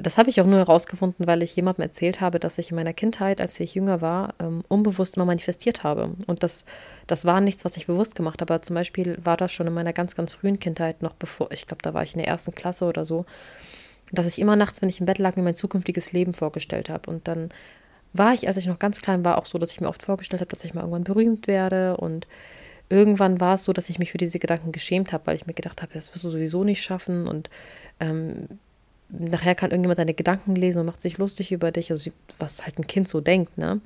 das 0.00 0.16
habe 0.16 0.30
ich 0.30 0.40
auch 0.40 0.46
nur 0.46 0.58
herausgefunden, 0.58 1.26
weil 1.26 1.42
ich 1.42 1.56
jemandem 1.56 1.82
erzählt 1.82 2.20
habe, 2.20 2.38
dass 2.38 2.58
ich 2.58 2.70
in 2.70 2.76
meiner 2.76 2.92
Kindheit, 2.92 3.40
als 3.40 3.58
ich 3.58 3.74
jünger 3.74 4.00
war, 4.00 4.34
ähm, 4.38 4.62
unbewusst 4.68 5.16
immer 5.16 5.24
manifestiert 5.24 5.82
habe. 5.82 6.14
Und 6.26 6.42
das, 6.42 6.64
das 7.06 7.24
war 7.24 7.40
nichts, 7.40 7.64
was 7.64 7.76
ich 7.76 7.86
bewusst 7.86 8.14
gemacht 8.14 8.40
habe. 8.40 8.54
Aber 8.54 8.62
zum 8.62 8.74
Beispiel 8.74 9.18
war 9.22 9.36
das 9.36 9.52
schon 9.52 9.66
in 9.66 9.74
meiner 9.74 9.92
ganz, 9.92 10.14
ganz 10.14 10.32
frühen 10.32 10.60
Kindheit, 10.60 11.02
noch 11.02 11.14
bevor, 11.14 11.50
ich 11.52 11.66
glaube, 11.66 11.82
da 11.82 11.94
war 11.94 12.04
ich 12.04 12.14
in 12.14 12.20
der 12.20 12.28
ersten 12.28 12.54
Klasse 12.54 12.84
oder 12.84 13.04
so, 13.04 13.24
dass 14.12 14.26
ich 14.26 14.38
immer 14.38 14.56
nachts, 14.56 14.80
wenn 14.80 14.88
ich 14.88 15.00
im 15.00 15.06
Bett 15.06 15.18
lag, 15.18 15.36
mir 15.36 15.42
mein 15.42 15.56
zukünftiges 15.56 16.12
Leben 16.12 16.32
vorgestellt 16.32 16.90
habe. 16.90 17.10
Und 17.10 17.26
dann 17.26 17.48
war 18.12 18.32
ich, 18.32 18.46
als 18.46 18.56
ich 18.56 18.66
noch 18.66 18.78
ganz 18.78 19.02
klein 19.02 19.24
war, 19.24 19.36
auch 19.38 19.46
so, 19.46 19.58
dass 19.58 19.72
ich 19.72 19.80
mir 19.80 19.88
oft 19.88 20.02
vorgestellt 20.02 20.40
habe, 20.40 20.50
dass 20.50 20.64
ich 20.64 20.74
mal 20.74 20.82
irgendwann 20.82 21.04
berühmt 21.04 21.46
werde 21.48 21.96
und 21.96 22.26
irgendwann 22.88 23.40
war 23.40 23.54
es 23.54 23.64
so, 23.64 23.72
dass 23.72 23.90
ich 23.90 23.98
mich 23.98 24.12
für 24.12 24.18
diese 24.18 24.38
Gedanken 24.38 24.72
geschämt 24.72 25.12
habe, 25.12 25.26
weil 25.26 25.36
ich 25.36 25.46
mir 25.46 25.54
gedacht 25.54 25.82
habe, 25.82 25.92
das 25.92 26.14
wirst 26.14 26.24
du 26.24 26.30
sowieso 26.30 26.64
nicht 26.64 26.82
schaffen 26.82 27.26
und 27.26 27.50
ähm, 28.00 28.58
nachher 29.08 29.54
kann 29.54 29.70
irgendjemand 29.70 29.98
deine 29.98 30.14
Gedanken 30.14 30.54
lesen 30.54 30.80
und 30.80 30.86
macht 30.86 31.00
sich 31.00 31.18
lustig 31.18 31.52
über 31.52 31.72
dich, 31.72 31.90
also 31.90 32.10
was 32.38 32.64
halt 32.64 32.78
ein 32.78 32.86
Kind 32.86 33.08
so 33.08 33.20
denkt, 33.20 33.56
ne? 33.58 33.80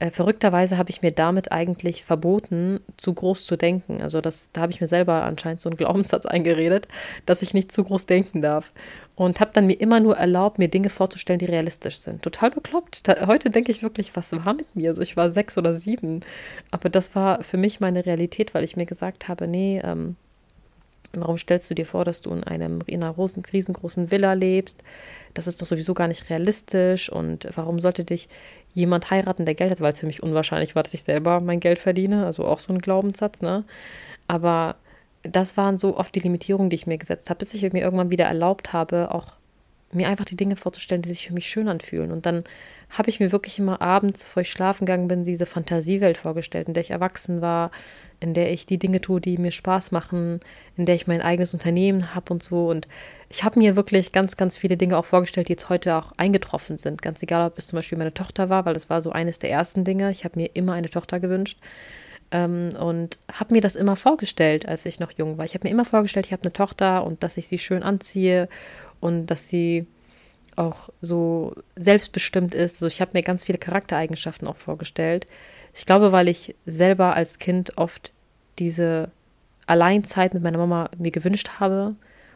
Äh, 0.00 0.10
verrückterweise 0.12 0.78
habe 0.78 0.90
ich 0.90 1.02
mir 1.02 1.10
damit 1.10 1.50
eigentlich 1.50 2.04
verboten, 2.04 2.78
zu 2.96 3.12
groß 3.12 3.46
zu 3.46 3.56
denken. 3.56 4.00
Also 4.00 4.20
das, 4.20 4.50
da 4.52 4.60
habe 4.60 4.70
ich 4.72 4.80
mir 4.80 4.86
selber 4.86 5.24
anscheinend 5.24 5.60
so 5.60 5.68
einen 5.68 5.76
Glaubenssatz 5.76 6.24
eingeredet, 6.24 6.86
dass 7.26 7.42
ich 7.42 7.52
nicht 7.52 7.72
zu 7.72 7.82
groß 7.82 8.06
denken 8.06 8.40
darf. 8.40 8.72
Und 9.16 9.40
habe 9.40 9.50
dann 9.52 9.66
mir 9.66 9.80
immer 9.80 9.98
nur 9.98 10.16
erlaubt, 10.16 10.58
mir 10.58 10.68
Dinge 10.68 10.90
vorzustellen, 10.90 11.40
die 11.40 11.46
realistisch 11.46 11.98
sind. 11.98 12.22
Total 12.22 12.50
bekloppt. 12.50 13.08
Da, 13.08 13.26
heute 13.26 13.50
denke 13.50 13.72
ich 13.72 13.82
wirklich, 13.82 14.14
was 14.14 14.32
war 14.44 14.54
mit 14.54 14.76
mir? 14.76 14.90
Also 14.90 15.02
ich 15.02 15.16
war 15.16 15.32
sechs 15.32 15.58
oder 15.58 15.74
sieben. 15.74 16.20
Aber 16.70 16.88
das 16.88 17.16
war 17.16 17.42
für 17.42 17.56
mich 17.56 17.80
meine 17.80 18.06
Realität, 18.06 18.54
weil 18.54 18.62
ich 18.62 18.76
mir 18.76 18.86
gesagt 18.86 19.26
habe, 19.26 19.48
nee, 19.48 19.80
ähm, 19.82 20.14
Warum 21.12 21.38
stellst 21.38 21.70
du 21.70 21.74
dir 21.74 21.86
vor, 21.86 22.04
dass 22.04 22.20
du 22.20 22.30
in, 22.30 22.44
einem, 22.44 22.80
in 22.86 23.02
einer 23.02 23.14
großen, 23.14 23.42
riesengroßen 23.44 24.10
Villa 24.10 24.34
lebst? 24.34 24.84
Das 25.34 25.46
ist 25.46 25.60
doch 25.62 25.66
sowieso 25.66 25.94
gar 25.94 26.08
nicht 26.08 26.28
realistisch. 26.28 27.10
Und 27.10 27.48
warum 27.54 27.80
sollte 27.80 28.04
dich 28.04 28.28
jemand 28.74 29.10
heiraten, 29.10 29.46
der 29.46 29.54
Geld 29.54 29.70
hat? 29.70 29.80
Weil 29.80 29.92
es 29.92 30.00
für 30.00 30.06
mich 30.06 30.22
unwahrscheinlich 30.22 30.74
war, 30.74 30.82
dass 30.82 30.94
ich 30.94 31.02
selber 31.02 31.40
mein 31.40 31.60
Geld 31.60 31.78
verdiene. 31.78 32.26
Also 32.26 32.44
auch 32.44 32.58
so 32.58 32.72
ein 32.72 32.80
Glaubenssatz, 32.80 33.40
ne? 33.40 33.64
Aber 34.26 34.76
das 35.22 35.56
waren 35.56 35.78
so 35.78 35.96
oft 35.96 36.14
die 36.14 36.20
Limitierungen, 36.20 36.70
die 36.70 36.76
ich 36.76 36.86
mir 36.86 36.98
gesetzt 36.98 37.30
habe, 37.30 37.38
bis 37.38 37.54
ich 37.54 37.72
mir 37.72 37.82
irgendwann 37.82 38.10
wieder 38.10 38.26
erlaubt 38.26 38.72
habe, 38.72 39.10
auch 39.12 39.38
mir 39.92 40.08
einfach 40.08 40.26
die 40.26 40.36
Dinge 40.36 40.56
vorzustellen, 40.56 41.02
die 41.02 41.08
sich 41.08 41.26
für 41.26 41.34
mich 41.34 41.48
schön 41.48 41.68
anfühlen. 41.68 42.12
Und 42.12 42.26
dann 42.26 42.44
habe 42.90 43.10
ich 43.10 43.20
mir 43.20 43.32
wirklich 43.32 43.58
immer 43.58 43.80
abends, 43.80 44.24
bevor 44.24 44.42
ich 44.42 44.50
schlafen 44.50 44.86
gegangen 44.86 45.08
bin, 45.08 45.24
diese 45.24 45.46
Fantasiewelt 45.46 46.18
vorgestellt, 46.18 46.68
in 46.68 46.74
der 46.74 46.82
ich 46.82 46.90
erwachsen 46.90 47.40
war, 47.40 47.70
in 48.20 48.34
der 48.34 48.52
ich 48.52 48.66
die 48.66 48.78
Dinge 48.78 49.00
tue, 49.00 49.20
die 49.20 49.38
mir 49.38 49.52
Spaß 49.52 49.92
machen, 49.92 50.40
in 50.76 50.86
der 50.86 50.94
ich 50.94 51.06
mein 51.06 51.22
eigenes 51.22 51.54
Unternehmen 51.54 52.14
habe 52.14 52.32
und 52.32 52.42
so. 52.42 52.68
Und 52.68 52.88
ich 53.28 53.44
habe 53.44 53.58
mir 53.58 53.76
wirklich 53.76 54.12
ganz, 54.12 54.36
ganz 54.36 54.58
viele 54.58 54.76
Dinge 54.76 54.96
auch 54.96 55.04
vorgestellt, 55.04 55.48
die 55.48 55.52
jetzt 55.52 55.68
heute 55.68 55.96
auch 55.96 56.12
eingetroffen 56.16 56.78
sind. 56.78 57.02
Ganz 57.02 57.22
egal, 57.22 57.46
ob 57.46 57.58
es 57.58 57.68
zum 57.68 57.76
Beispiel 57.76 57.98
meine 57.98 58.14
Tochter 58.14 58.48
war, 58.48 58.66
weil 58.66 58.74
das 58.74 58.90
war 58.90 59.00
so 59.00 59.12
eines 59.12 59.38
der 59.38 59.50
ersten 59.50 59.84
Dinge. 59.84 60.10
Ich 60.10 60.24
habe 60.24 60.38
mir 60.38 60.50
immer 60.54 60.72
eine 60.72 60.90
Tochter 60.90 61.20
gewünscht. 61.20 61.58
Ähm, 62.30 62.70
und 62.78 63.18
habe 63.32 63.54
mir 63.54 63.60
das 63.60 63.76
immer 63.76 63.96
vorgestellt, 63.96 64.68
als 64.68 64.84
ich 64.84 65.00
noch 65.00 65.12
jung 65.12 65.38
war. 65.38 65.44
Ich 65.44 65.54
habe 65.54 65.66
mir 65.66 65.72
immer 65.72 65.84
vorgestellt, 65.84 66.26
ich 66.26 66.32
habe 66.32 66.42
eine 66.42 66.52
Tochter 66.52 67.04
und 67.04 67.22
dass 67.22 67.36
ich 67.36 67.48
sie 67.48 67.58
schön 67.58 67.82
anziehe 67.82 68.48
und 69.00 69.26
dass 69.26 69.48
sie 69.48 69.86
auch 70.58 70.88
so 71.00 71.54
selbstbestimmt 71.76 72.54
ist. 72.54 72.76
Also 72.76 72.86
ich 72.86 73.00
habe 73.00 73.12
mir 73.14 73.22
ganz 73.22 73.44
viele 73.44 73.58
Charaktereigenschaften 73.58 74.48
auch 74.48 74.56
vorgestellt. 74.56 75.26
Ich 75.74 75.86
glaube, 75.86 76.12
weil 76.12 76.28
ich 76.28 76.54
selber 76.66 77.14
als 77.14 77.38
Kind 77.38 77.78
oft 77.78 78.12
diese 78.58 79.10
Alleinzeit 79.66 80.34
mit 80.34 80.42
meiner 80.42 80.58
Mama 80.58 80.90
mir 80.98 81.10
gewünscht 81.10 81.60
habe 81.60 81.94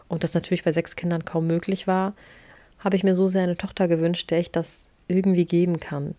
und 0.08 0.24
das 0.24 0.34
natürlich 0.34 0.62
bei 0.62 0.72
sechs 0.72 0.96
Kindern 0.96 1.24
kaum 1.24 1.46
möglich 1.46 1.86
war, 1.86 2.14
habe 2.78 2.96
ich 2.96 3.04
mir 3.04 3.14
so 3.14 3.28
sehr 3.28 3.42
eine 3.42 3.56
Tochter 3.56 3.88
gewünscht, 3.88 4.30
der 4.30 4.40
ich 4.40 4.50
das 4.50 4.86
irgendwie 5.08 5.44
geben 5.44 5.80
kann, 5.80 6.14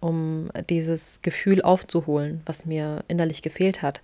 um 0.00 0.50
dieses 0.68 1.20
Gefühl 1.22 1.62
aufzuholen, 1.62 2.42
was 2.46 2.66
mir 2.66 3.04
innerlich 3.08 3.42
gefehlt 3.42 3.82
hat. 3.82 4.00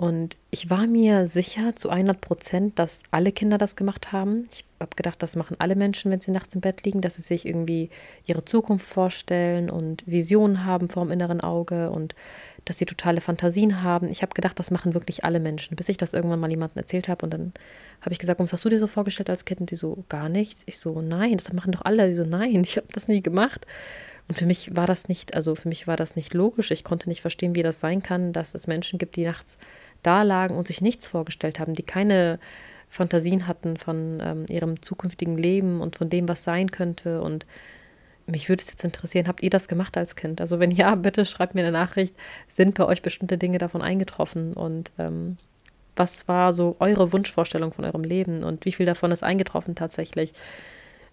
Und 0.00 0.38
ich 0.50 0.70
war 0.70 0.86
mir 0.86 1.26
sicher 1.26 1.76
zu 1.76 1.90
100 1.90 2.22
Prozent, 2.22 2.78
dass 2.78 3.02
alle 3.10 3.32
Kinder 3.32 3.58
das 3.58 3.76
gemacht 3.76 4.12
haben. 4.12 4.44
Ich 4.50 4.64
habe 4.80 4.96
gedacht, 4.96 5.22
das 5.22 5.36
machen 5.36 5.56
alle 5.58 5.76
Menschen, 5.76 6.10
wenn 6.10 6.22
sie 6.22 6.30
nachts 6.30 6.54
im 6.54 6.62
Bett 6.62 6.86
liegen, 6.86 7.02
dass 7.02 7.16
sie 7.16 7.20
sich 7.20 7.44
irgendwie 7.44 7.90
ihre 8.24 8.42
Zukunft 8.42 8.86
vorstellen 8.86 9.68
und 9.68 10.02
Visionen 10.06 10.64
haben 10.64 10.88
vorm 10.88 11.10
inneren 11.10 11.42
Auge 11.42 11.90
und 11.90 12.14
dass 12.64 12.78
sie 12.78 12.86
totale 12.86 13.20
Fantasien 13.20 13.82
haben. 13.82 14.08
Ich 14.08 14.22
habe 14.22 14.32
gedacht, 14.32 14.58
das 14.58 14.70
machen 14.70 14.94
wirklich 14.94 15.22
alle 15.22 15.38
Menschen, 15.38 15.76
bis 15.76 15.90
ich 15.90 15.98
das 15.98 16.14
irgendwann 16.14 16.40
mal 16.40 16.48
jemandem 16.48 16.78
erzählt 16.78 17.10
habe. 17.10 17.26
Und 17.26 17.34
dann 17.34 17.52
habe 18.00 18.14
ich 18.14 18.18
gesagt, 18.18 18.40
was 18.40 18.54
hast 18.54 18.64
du 18.64 18.70
dir 18.70 18.78
so 18.78 18.86
vorgestellt 18.86 19.28
als 19.28 19.44
Kind? 19.44 19.60
Und 19.60 19.70
die 19.70 19.76
so, 19.76 20.04
gar 20.08 20.30
nichts. 20.30 20.62
Ich 20.64 20.78
so, 20.78 21.02
nein, 21.02 21.36
das 21.36 21.52
machen 21.52 21.72
doch 21.72 21.82
alle. 21.82 22.08
Die 22.08 22.14
so, 22.14 22.24
nein, 22.24 22.62
ich 22.64 22.78
habe 22.78 22.86
das 22.94 23.06
nie 23.08 23.20
gemacht. 23.20 23.66
Und 24.28 24.36
für 24.36 24.46
mich 24.46 24.76
war 24.76 24.86
das 24.86 25.08
nicht, 25.08 25.34
also 25.34 25.56
für 25.56 25.68
mich 25.68 25.88
war 25.88 25.96
das 25.96 26.14
nicht 26.14 26.32
logisch. 26.34 26.70
Ich 26.70 26.84
konnte 26.84 27.08
nicht 27.08 27.20
verstehen, 27.20 27.56
wie 27.56 27.64
das 27.64 27.80
sein 27.80 28.00
kann, 28.00 28.32
dass 28.32 28.54
es 28.54 28.68
Menschen 28.68 28.96
gibt, 28.96 29.16
die 29.16 29.24
nachts 29.24 29.58
da 30.02 30.22
lagen 30.22 30.56
und 30.56 30.66
sich 30.66 30.80
nichts 30.80 31.08
vorgestellt 31.08 31.58
haben, 31.58 31.74
die 31.74 31.82
keine 31.82 32.38
Fantasien 32.88 33.46
hatten 33.46 33.76
von 33.76 34.20
ähm, 34.22 34.46
ihrem 34.48 34.82
zukünftigen 34.82 35.36
Leben 35.36 35.80
und 35.80 35.96
von 35.96 36.08
dem, 36.08 36.28
was 36.28 36.44
sein 36.44 36.70
könnte. 36.70 37.22
Und 37.22 37.46
mich 38.26 38.48
würde 38.48 38.62
es 38.62 38.70
jetzt 38.70 38.84
interessieren, 38.84 39.28
habt 39.28 39.42
ihr 39.42 39.50
das 39.50 39.68
gemacht 39.68 39.96
als 39.96 40.16
Kind? 40.16 40.40
Also 40.40 40.58
wenn 40.58 40.72
ja, 40.72 40.94
bitte 40.96 41.24
schreibt 41.24 41.54
mir 41.54 41.62
eine 41.62 41.72
Nachricht, 41.72 42.14
sind 42.48 42.74
bei 42.74 42.84
euch 42.84 43.02
bestimmte 43.02 43.38
Dinge 43.38 43.58
davon 43.58 43.82
eingetroffen 43.82 44.52
und 44.54 44.92
ähm, 44.98 45.36
was 45.96 46.28
war 46.28 46.52
so 46.52 46.76
eure 46.78 47.12
Wunschvorstellung 47.12 47.72
von 47.72 47.84
eurem 47.84 48.04
Leben 48.04 48.42
und 48.42 48.64
wie 48.64 48.72
viel 48.72 48.86
davon 48.86 49.12
ist 49.12 49.22
eingetroffen 49.22 49.74
tatsächlich? 49.74 50.32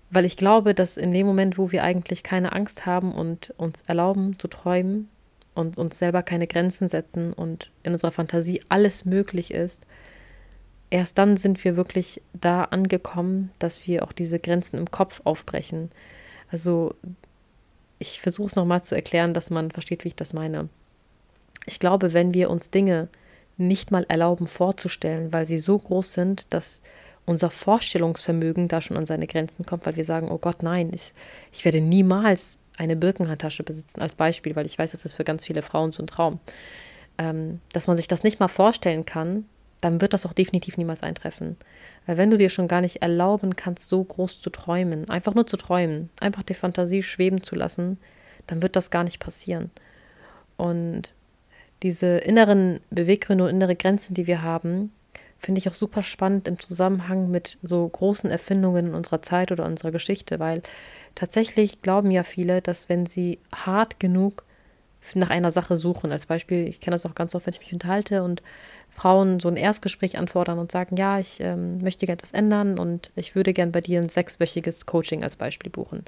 Weil 0.10 0.24
ich 0.24 0.38
glaube, 0.38 0.74
dass 0.74 0.96
in 0.96 1.12
dem 1.12 1.28
Moment, 1.28 1.58
wo 1.58 1.72
wir 1.72 1.84
eigentlich 1.84 2.24
keine 2.24 2.54
Angst 2.54 2.86
haben 2.86 3.12
und 3.12 3.54
uns 3.58 3.82
erlauben 3.82 4.40
zu 4.40 4.48
träumen 4.48 5.10
und 5.58 5.78
uns 5.78 5.98
selber 5.98 6.24
keine 6.24 6.48
Grenzen 6.48 6.88
setzen 6.88 7.34
und 7.34 7.72
in 7.84 7.94
unserer 7.94 8.12
Fantasie 8.12 8.62
alles 8.70 9.06
möglich 9.06 9.52
ist, 9.52 9.86
erst 10.90 11.18
dann 11.18 11.38
sind 11.38 11.64
wir 11.64 11.76
wirklich 11.76 12.22
da 12.40 12.64
angekommen, 12.64 13.52
dass 13.60 13.88
wir 13.88 14.04
auch 14.04 14.12
diese 14.12 14.40
Grenzen 14.40 14.78
im 14.78 14.92
Kopf 14.92 15.22
aufbrechen. 15.24 15.90
Also 16.50 16.94
ich 18.00 18.22
versuche 18.22 18.48
es 18.48 18.56
nochmal 18.56 18.84
zu 18.84 18.96
erklären, 18.96 19.34
dass 19.34 19.50
man 19.50 19.72
versteht, 19.72 20.04
wie 20.04 20.10
ich 20.10 20.16
das 20.16 20.34
meine. 20.34 20.70
Ich 21.66 21.80
glaube, 21.80 22.14
wenn 22.14 22.34
wir 22.34 22.50
uns 22.50 22.70
Dinge 22.70 23.10
nicht 23.58 23.92
mal 23.92 24.06
erlauben 24.08 24.48
vorzustellen, 24.48 25.34
weil 25.34 25.46
sie 25.46 25.58
so 25.58 25.78
groß 25.78 26.14
sind, 26.14 26.54
dass 26.54 26.82
unser 27.26 27.50
Vorstellungsvermögen 27.50 28.68
da 28.68 28.80
schon 28.80 28.96
an 28.96 29.06
seine 29.06 29.28
Grenzen 29.28 29.66
kommt, 29.66 29.86
weil 29.86 29.98
wir 29.98 30.06
sagen, 30.06 30.30
oh 30.32 30.38
Gott, 30.38 30.64
nein, 30.64 30.92
ich, 30.94 31.14
ich 31.52 31.66
werde 31.66 31.82
niemals 31.82 32.58
eine 32.78 32.96
Birkenhandtasche 32.96 33.64
besitzen, 33.64 34.02
als 34.02 34.16
Beispiel, 34.16 34.56
weil 34.56 34.66
ich 34.66 34.78
weiß, 34.78 34.92
das 34.92 35.06
ist 35.06 35.16
für 35.16 35.24
ganz 35.24 35.46
viele 35.46 35.62
Frauen 35.62 35.92
so 35.92 36.04
ein 36.04 36.08
Traum. 36.08 36.40
Ähm, 37.18 37.60
dass 37.74 37.88
man 37.88 37.98
sich 37.98 38.08
das 38.08 38.24
nicht 38.24 38.40
mal 38.40 38.48
vorstellen 38.48 39.06
kann, 39.06 39.46
dann 39.82 40.02
wird 40.02 40.14
das 40.14 40.26
auch 40.26 40.34
definitiv 40.34 40.78
niemals 40.78 41.04
eintreffen. 41.04 41.58
Weil 42.06 42.18
wenn 42.18 42.32
du 42.32 42.38
dir 42.38 42.50
schon 42.50 42.68
gar 42.68 42.82
nicht 42.82 43.02
erlauben 43.02 43.56
kannst, 43.56 43.90
so 43.90 44.04
groß 44.04 44.42
zu 44.42 44.50
träumen, 44.50 45.10
einfach 45.10 45.36
nur 45.36 45.48
zu 45.48 45.58
träumen, 45.58 46.10
einfach 46.20 46.44
die 46.44 46.54
Fantasie 46.54 47.04
schweben 47.04 47.42
zu 47.42 47.56
lassen, 47.56 47.98
dann 48.48 48.62
wird 48.62 48.76
das 48.76 48.92
gar 48.92 49.04
nicht 49.04 49.20
passieren. 49.20 49.72
Und 50.56 51.14
diese 51.84 52.18
inneren 52.18 52.80
Beweggründe 52.90 53.44
und 53.44 53.50
innere 53.52 53.76
Grenzen, 53.76 54.14
die 54.14 54.26
wir 54.26 54.42
haben, 54.42 54.92
finde 55.40 55.60
ich 55.60 55.70
auch 55.70 55.74
super 55.74 56.04
spannend 56.04 56.48
im 56.48 56.60
Zusammenhang 56.60 57.30
mit 57.30 57.58
so 57.62 57.88
großen 57.88 58.30
Erfindungen 58.30 58.88
in 58.88 58.94
unserer 58.96 59.22
Zeit 59.22 59.52
oder 59.52 59.66
unserer 59.66 59.92
Geschichte, 59.92 60.40
weil 60.40 60.62
tatsächlich 61.16 61.82
glauben 61.82 62.12
ja 62.12 62.24
viele, 62.24 62.62
dass 62.62 62.90
wenn 62.90 63.06
sie 63.06 63.40
hart 63.54 64.00
genug 64.00 64.44
nach 65.14 65.30
einer 65.30 65.52
Sache 65.52 65.78
suchen, 65.78 66.12
als 66.12 66.26
Beispiel, 66.26 66.68
ich 66.68 66.80
kenne 66.80 66.96
das 66.96 67.06
auch 67.06 67.16
ganz 67.16 67.36
oft, 67.36 67.46
wenn 67.46 67.54
ich 67.54 67.60
mich 67.60 67.74
unterhalte 67.74 68.24
und 68.24 68.42
Frauen 68.90 69.40
so 69.40 69.48
ein 69.48 69.58
Erstgespräch 69.58 70.18
anfordern 70.18 70.58
und 70.60 70.72
sagen, 70.72 70.98
ja, 70.98 71.20
ich 71.20 71.40
ähm, 71.40 71.78
möchte 71.80 72.06
gerne 72.06 72.18
etwas 72.18 72.34
ändern 72.34 72.80
und 72.80 73.12
ich 73.16 73.36
würde 73.36 73.54
gern 73.54 73.72
bei 73.72 73.82
dir 73.82 74.02
ein 74.02 74.10
sechswöchiges 74.10 74.86
Coaching 74.86 75.24
als 75.24 75.36
Beispiel 75.36 75.72
buchen. 75.72 76.04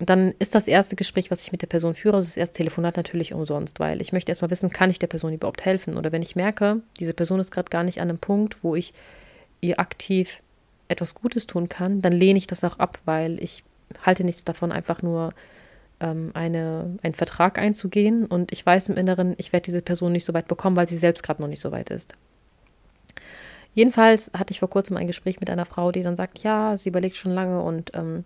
Dann 0.00 0.34
ist 0.38 0.54
das 0.54 0.66
erste 0.66 0.96
Gespräch, 0.96 1.30
was 1.30 1.42
ich 1.42 1.52
mit 1.52 1.60
der 1.60 1.66
Person 1.66 1.94
führe, 1.94 2.16
also 2.16 2.26
das 2.26 2.38
erste 2.38 2.56
Telefonat 2.56 2.96
natürlich 2.96 3.34
umsonst, 3.34 3.80
weil 3.80 4.00
ich 4.00 4.12
möchte 4.12 4.32
erstmal 4.32 4.50
wissen, 4.50 4.70
kann 4.70 4.88
ich 4.88 4.98
der 4.98 5.08
Person 5.08 5.34
überhaupt 5.34 5.64
helfen? 5.66 5.98
Oder 5.98 6.10
wenn 6.10 6.22
ich 6.22 6.36
merke, 6.36 6.80
diese 6.98 7.12
Person 7.12 7.38
ist 7.38 7.50
gerade 7.50 7.68
gar 7.68 7.84
nicht 7.84 8.00
an 8.00 8.08
einem 8.08 8.18
Punkt, 8.18 8.64
wo 8.64 8.74
ich 8.74 8.94
ihr 9.60 9.78
aktiv 9.78 10.40
etwas 10.88 11.14
Gutes 11.14 11.46
tun 11.46 11.68
kann, 11.68 12.00
dann 12.00 12.12
lehne 12.12 12.38
ich 12.38 12.46
das 12.46 12.64
auch 12.64 12.78
ab, 12.78 12.98
weil 13.04 13.42
ich 13.42 13.62
halte 14.04 14.24
nichts 14.24 14.42
davon, 14.44 14.72
einfach 14.72 15.02
nur 15.02 15.34
ähm, 16.00 16.30
eine, 16.32 16.98
einen 17.02 17.14
Vertrag 17.14 17.58
einzugehen 17.58 18.24
und 18.24 18.52
ich 18.52 18.64
weiß 18.64 18.88
im 18.88 18.96
Inneren, 18.96 19.34
ich 19.36 19.52
werde 19.52 19.64
diese 19.64 19.82
Person 19.82 20.12
nicht 20.12 20.24
so 20.24 20.32
weit 20.32 20.48
bekommen, 20.48 20.76
weil 20.76 20.88
sie 20.88 20.96
selbst 20.96 21.22
gerade 21.22 21.42
noch 21.42 21.48
nicht 21.48 21.60
so 21.60 21.72
weit 21.72 21.90
ist. 21.90 22.14
Jedenfalls 23.72 24.30
hatte 24.36 24.52
ich 24.52 24.60
vor 24.60 24.70
kurzem 24.70 24.96
ein 24.96 25.06
Gespräch 25.06 25.40
mit 25.40 25.50
einer 25.50 25.66
Frau, 25.66 25.92
die 25.92 26.02
dann 26.02 26.16
sagt, 26.16 26.40
ja, 26.40 26.76
sie 26.76 26.88
überlegt 26.88 27.16
schon 27.16 27.32
lange 27.32 27.60
und 27.60 27.92
ähm, 27.94 28.24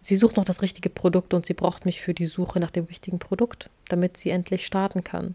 Sie 0.00 0.16
sucht 0.16 0.36
noch 0.36 0.44
das 0.44 0.62
richtige 0.62 0.90
Produkt 0.90 1.34
und 1.34 1.46
sie 1.46 1.54
braucht 1.54 1.84
mich 1.84 2.00
für 2.00 2.14
die 2.14 2.26
Suche 2.26 2.60
nach 2.60 2.70
dem 2.70 2.84
richtigen 2.84 3.18
Produkt, 3.18 3.68
damit 3.88 4.16
sie 4.16 4.30
endlich 4.30 4.64
starten 4.64 5.04
kann. 5.04 5.34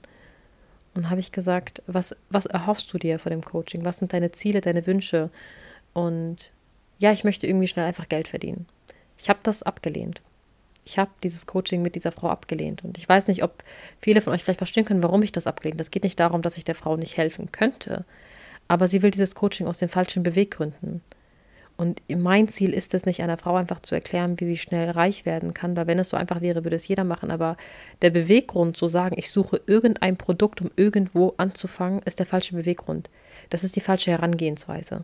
Und 0.95 1.09
habe 1.09 1.19
ich 1.19 1.31
gesagt, 1.31 1.81
was, 1.87 2.15
was 2.29 2.45
erhoffst 2.45 2.91
du 2.93 2.97
dir 2.97 3.19
vor 3.19 3.29
dem 3.29 3.43
Coaching? 3.43 3.83
Was 3.83 3.97
sind 3.97 4.13
deine 4.13 4.31
Ziele, 4.31 4.61
deine 4.61 4.85
Wünsche? 4.85 5.29
Und 5.93 6.51
ja, 6.99 7.11
ich 7.11 7.23
möchte 7.23 7.47
irgendwie 7.47 7.67
schnell 7.67 7.85
einfach 7.85 8.09
Geld 8.09 8.27
verdienen. 8.27 8.67
Ich 9.17 9.29
habe 9.29 9.39
das 9.43 9.63
abgelehnt. 9.63 10.21
Ich 10.85 10.99
habe 10.99 11.11
dieses 11.23 11.45
Coaching 11.45 11.81
mit 11.81 11.95
dieser 11.95 12.11
Frau 12.11 12.29
abgelehnt. 12.29 12.83
Und 12.83 12.97
ich 12.97 13.07
weiß 13.07 13.27
nicht, 13.27 13.43
ob 13.43 13.63
viele 13.99 14.21
von 14.21 14.33
euch 14.33 14.43
vielleicht 14.43 14.59
verstehen 14.59 14.85
können, 14.85 15.03
warum 15.03 15.23
ich 15.23 15.31
das 15.31 15.47
ablehne. 15.47 15.77
Das 15.77 15.91
geht 15.91 16.03
nicht 16.03 16.19
darum, 16.19 16.41
dass 16.41 16.57
ich 16.57 16.65
der 16.65 16.75
Frau 16.75 16.95
nicht 16.95 17.17
helfen 17.17 17.51
könnte. 17.51 18.05
Aber 18.67 18.87
sie 18.87 19.01
will 19.01 19.11
dieses 19.11 19.35
Coaching 19.35 19.67
aus 19.67 19.79
den 19.79 19.89
falschen 19.89 20.23
Beweggründen. 20.23 21.01
Und 21.75 22.01
mein 22.07 22.47
Ziel 22.47 22.71
ist 22.73 22.93
es 22.93 23.05
nicht, 23.05 23.21
einer 23.23 23.37
Frau 23.37 23.55
einfach 23.55 23.79
zu 23.79 23.95
erklären, 23.95 24.39
wie 24.39 24.45
sie 24.45 24.57
schnell 24.57 24.91
reich 24.91 25.25
werden 25.25 25.53
kann, 25.53 25.75
weil 25.75 25.87
wenn 25.87 25.99
es 25.99 26.09
so 26.09 26.17
einfach 26.17 26.41
wäre, 26.41 26.63
würde 26.63 26.75
es 26.75 26.87
jeder 26.87 27.03
machen. 27.03 27.31
Aber 27.31 27.57
der 28.01 28.11
Beweggrund 28.11 28.77
zu 28.77 28.87
sagen, 28.87 29.15
ich 29.17 29.31
suche 29.31 29.59
irgendein 29.65 30.15
Produkt, 30.15 30.61
um 30.61 30.69
irgendwo 30.75 31.33
anzufangen, 31.37 32.01
ist 32.05 32.19
der 32.19 32.25
falsche 32.27 32.55
Beweggrund. 32.55 33.09
Das 33.49 33.63
ist 33.63 33.75
die 33.75 33.81
falsche 33.81 34.11
Herangehensweise. 34.11 34.97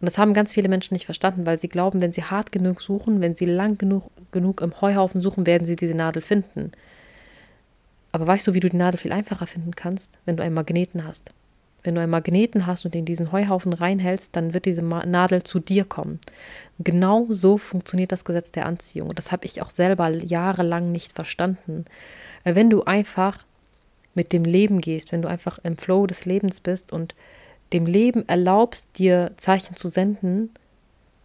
Und 0.00 0.06
das 0.06 0.18
haben 0.18 0.34
ganz 0.34 0.54
viele 0.54 0.68
Menschen 0.68 0.94
nicht 0.94 1.04
verstanden, 1.04 1.44
weil 1.46 1.58
sie 1.58 1.68
glauben, 1.68 2.00
wenn 2.00 2.12
sie 2.12 2.24
hart 2.24 2.52
genug 2.52 2.80
suchen, 2.82 3.20
wenn 3.20 3.34
sie 3.34 3.46
lang 3.46 3.76
genug, 3.76 4.10
genug 4.32 4.60
im 4.60 4.80
Heuhaufen 4.80 5.20
suchen, 5.20 5.46
werden 5.46 5.66
sie 5.66 5.76
diese 5.76 5.96
Nadel 5.96 6.22
finden. 6.22 6.72
Aber 8.12 8.26
weißt 8.26 8.46
du, 8.46 8.54
wie 8.54 8.60
du 8.60 8.68
die 8.68 8.76
Nadel 8.76 8.98
viel 8.98 9.12
einfacher 9.12 9.46
finden 9.46 9.74
kannst, 9.76 10.18
wenn 10.24 10.36
du 10.36 10.42
einen 10.42 10.54
Magneten 10.54 11.06
hast? 11.06 11.32
Wenn 11.82 11.94
du 11.94 12.00
einen 12.00 12.10
Magneten 12.10 12.66
hast 12.66 12.84
und 12.84 12.94
in 12.94 13.04
diesen 13.04 13.32
Heuhaufen 13.32 13.72
reinhältst, 13.72 14.36
dann 14.36 14.52
wird 14.54 14.66
diese 14.66 14.82
Nadel 14.82 15.42
zu 15.42 15.60
dir 15.60 15.84
kommen. 15.84 16.20
Genau 16.78 17.26
so 17.28 17.58
funktioniert 17.58 18.12
das 18.12 18.24
Gesetz 18.24 18.52
der 18.52 18.66
Anziehung. 18.66 19.14
Das 19.14 19.32
habe 19.32 19.46
ich 19.46 19.62
auch 19.62 19.70
selber 19.70 20.08
jahrelang 20.10 20.92
nicht 20.92 21.12
verstanden. 21.12 21.86
Wenn 22.44 22.70
du 22.70 22.84
einfach 22.84 23.38
mit 24.14 24.32
dem 24.32 24.44
Leben 24.44 24.80
gehst, 24.80 25.12
wenn 25.12 25.22
du 25.22 25.28
einfach 25.28 25.58
im 25.62 25.76
Flow 25.76 26.06
des 26.06 26.24
Lebens 26.24 26.60
bist 26.60 26.92
und 26.92 27.14
dem 27.72 27.86
Leben 27.86 28.28
erlaubst, 28.28 28.98
dir 28.98 29.32
Zeichen 29.36 29.76
zu 29.76 29.88
senden, 29.88 30.50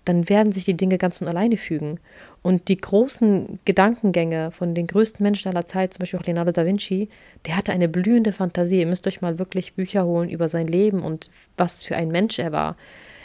dann 0.05 0.29
werden 0.29 0.53
sich 0.53 0.65
die 0.65 0.77
Dinge 0.77 0.97
ganz 0.97 1.17
von 1.17 1.27
alleine 1.27 1.57
fügen. 1.57 1.99
Und 2.45 2.67
die 2.67 2.77
großen 2.77 3.57
Gedankengänge 3.65 4.51
von 4.51 4.75
den 4.75 4.85
größten 4.85 5.23
Menschen 5.23 5.49
aller 5.49 5.65
Zeit, 5.65 5.93
zum 5.95 6.01
Beispiel 6.01 6.19
auch 6.19 6.25
Leonardo 6.27 6.51
da 6.51 6.63
Vinci, 6.63 7.09
der 7.47 7.57
hatte 7.57 7.71
eine 7.71 7.89
blühende 7.89 8.33
Fantasie. 8.33 8.81
Ihr 8.81 8.85
müsst 8.85 9.07
euch 9.07 9.19
mal 9.19 9.39
wirklich 9.39 9.73
Bücher 9.73 10.05
holen 10.05 10.29
über 10.29 10.47
sein 10.47 10.67
Leben 10.67 11.01
und 11.01 11.31
was 11.57 11.83
für 11.83 11.95
ein 11.95 12.09
Mensch 12.09 12.37
er 12.37 12.51
war. 12.51 12.77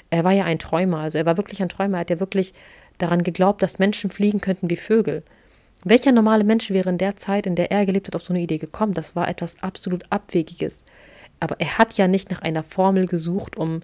Er 0.08 0.24
war 0.24 0.32
ja 0.32 0.44
ein 0.44 0.58
Träumer, 0.58 1.00
also 1.00 1.18
er 1.18 1.26
war 1.26 1.36
wirklich 1.36 1.60
ein 1.60 1.68
Träumer. 1.68 1.98
Er 1.98 2.00
hat 2.00 2.08
ja 2.08 2.18
wirklich 2.18 2.54
daran 2.96 3.22
geglaubt, 3.22 3.62
dass 3.62 3.78
Menschen 3.78 4.10
fliegen 4.10 4.40
könnten 4.40 4.70
wie 4.70 4.76
Vögel. 4.76 5.22
Welcher 5.84 6.12
normale 6.12 6.44
Mensch 6.44 6.70
wäre 6.70 6.88
in 6.88 6.96
der 6.96 7.16
Zeit, 7.16 7.46
in 7.46 7.56
der 7.56 7.70
er 7.70 7.84
gelebt 7.84 8.06
hat, 8.06 8.16
auf 8.16 8.24
so 8.24 8.32
eine 8.32 8.40
Idee 8.40 8.56
gekommen? 8.56 8.94
Das 8.94 9.16
war 9.16 9.28
etwas 9.28 9.62
absolut 9.62 10.06
Abwegiges. 10.08 10.82
Aber 11.40 11.60
er 11.60 11.76
hat 11.76 11.98
ja 11.98 12.08
nicht 12.08 12.30
nach 12.30 12.40
einer 12.40 12.62
Formel 12.62 13.04
gesucht, 13.04 13.58
um 13.58 13.80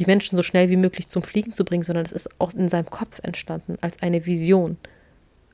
die 0.00 0.06
Menschen 0.06 0.34
so 0.34 0.42
schnell 0.42 0.70
wie 0.70 0.78
möglich 0.78 1.08
zum 1.08 1.22
Fliegen 1.22 1.52
zu 1.52 1.62
bringen, 1.62 1.82
sondern 1.82 2.06
es 2.06 2.12
ist 2.12 2.28
auch 2.40 2.54
in 2.54 2.70
seinem 2.70 2.88
Kopf 2.88 3.20
entstanden 3.22 3.76
als 3.82 4.00
eine 4.02 4.24
Vision. 4.24 4.78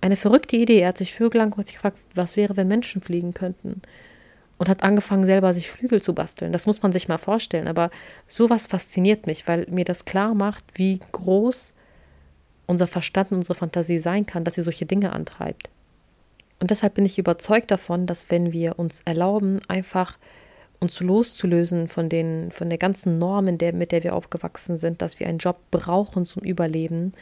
Eine 0.00 0.14
verrückte 0.14 0.56
Idee. 0.56 0.78
Er 0.78 0.88
hat 0.88 0.98
sich 0.98 1.14
Vögel 1.14 1.52
sich 1.64 1.74
gefragt, 1.74 1.98
was 2.14 2.36
wäre, 2.36 2.56
wenn 2.56 2.68
Menschen 2.68 3.02
fliegen 3.02 3.34
könnten? 3.34 3.82
Und 4.56 4.68
hat 4.68 4.84
angefangen, 4.84 5.26
selber 5.26 5.52
sich 5.52 5.68
Flügel 5.68 6.00
zu 6.00 6.14
basteln. 6.14 6.52
Das 6.52 6.64
muss 6.64 6.80
man 6.80 6.92
sich 6.92 7.08
mal 7.08 7.18
vorstellen. 7.18 7.66
Aber 7.66 7.90
sowas 8.28 8.68
fasziniert 8.68 9.26
mich, 9.26 9.48
weil 9.48 9.66
mir 9.68 9.84
das 9.84 10.04
klar 10.04 10.32
macht, 10.32 10.64
wie 10.74 11.00
groß 11.10 11.74
unser 12.66 12.86
Verstand 12.86 13.32
und 13.32 13.38
unsere 13.38 13.58
Fantasie 13.58 13.98
sein 13.98 14.26
kann, 14.26 14.44
dass 14.44 14.54
sie 14.54 14.62
solche 14.62 14.86
Dinge 14.86 15.12
antreibt. 15.12 15.70
Und 16.60 16.70
deshalb 16.70 16.94
bin 16.94 17.04
ich 17.04 17.18
überzeugt 17.18 17.72
davon, 17.72 18.06
dass 18.06 18.30
wenn 18.30 18.52
wir 18.52 18.78
uns 18.78 19.00
erlauben, 19.04 19.60
einfach 19.66 20.18
uns 20.80 21.00
loszulösen 21.00 21.88
von, 21.88 22.08
den, 22.08 22.50
von 22.50 22.68
der 22.68 22.78
ganzen 22.78 23.18
Norm, 23.18 23.48
in 23.48 23.58
der, 23.58 23.72
mit 23.72 23.92
der 23.92 24.04
wir 24.04 24.14
aufgewachsen 24.14 24.78
sind, 24.78 25.02
dass 25.02 25.20
wir 25.20 25.26
einen 25.26 25.38
Job 25.38 25.58
brauchen 25.70 26.26
zum 26.26 26.42
Überleben. 26.42 27.12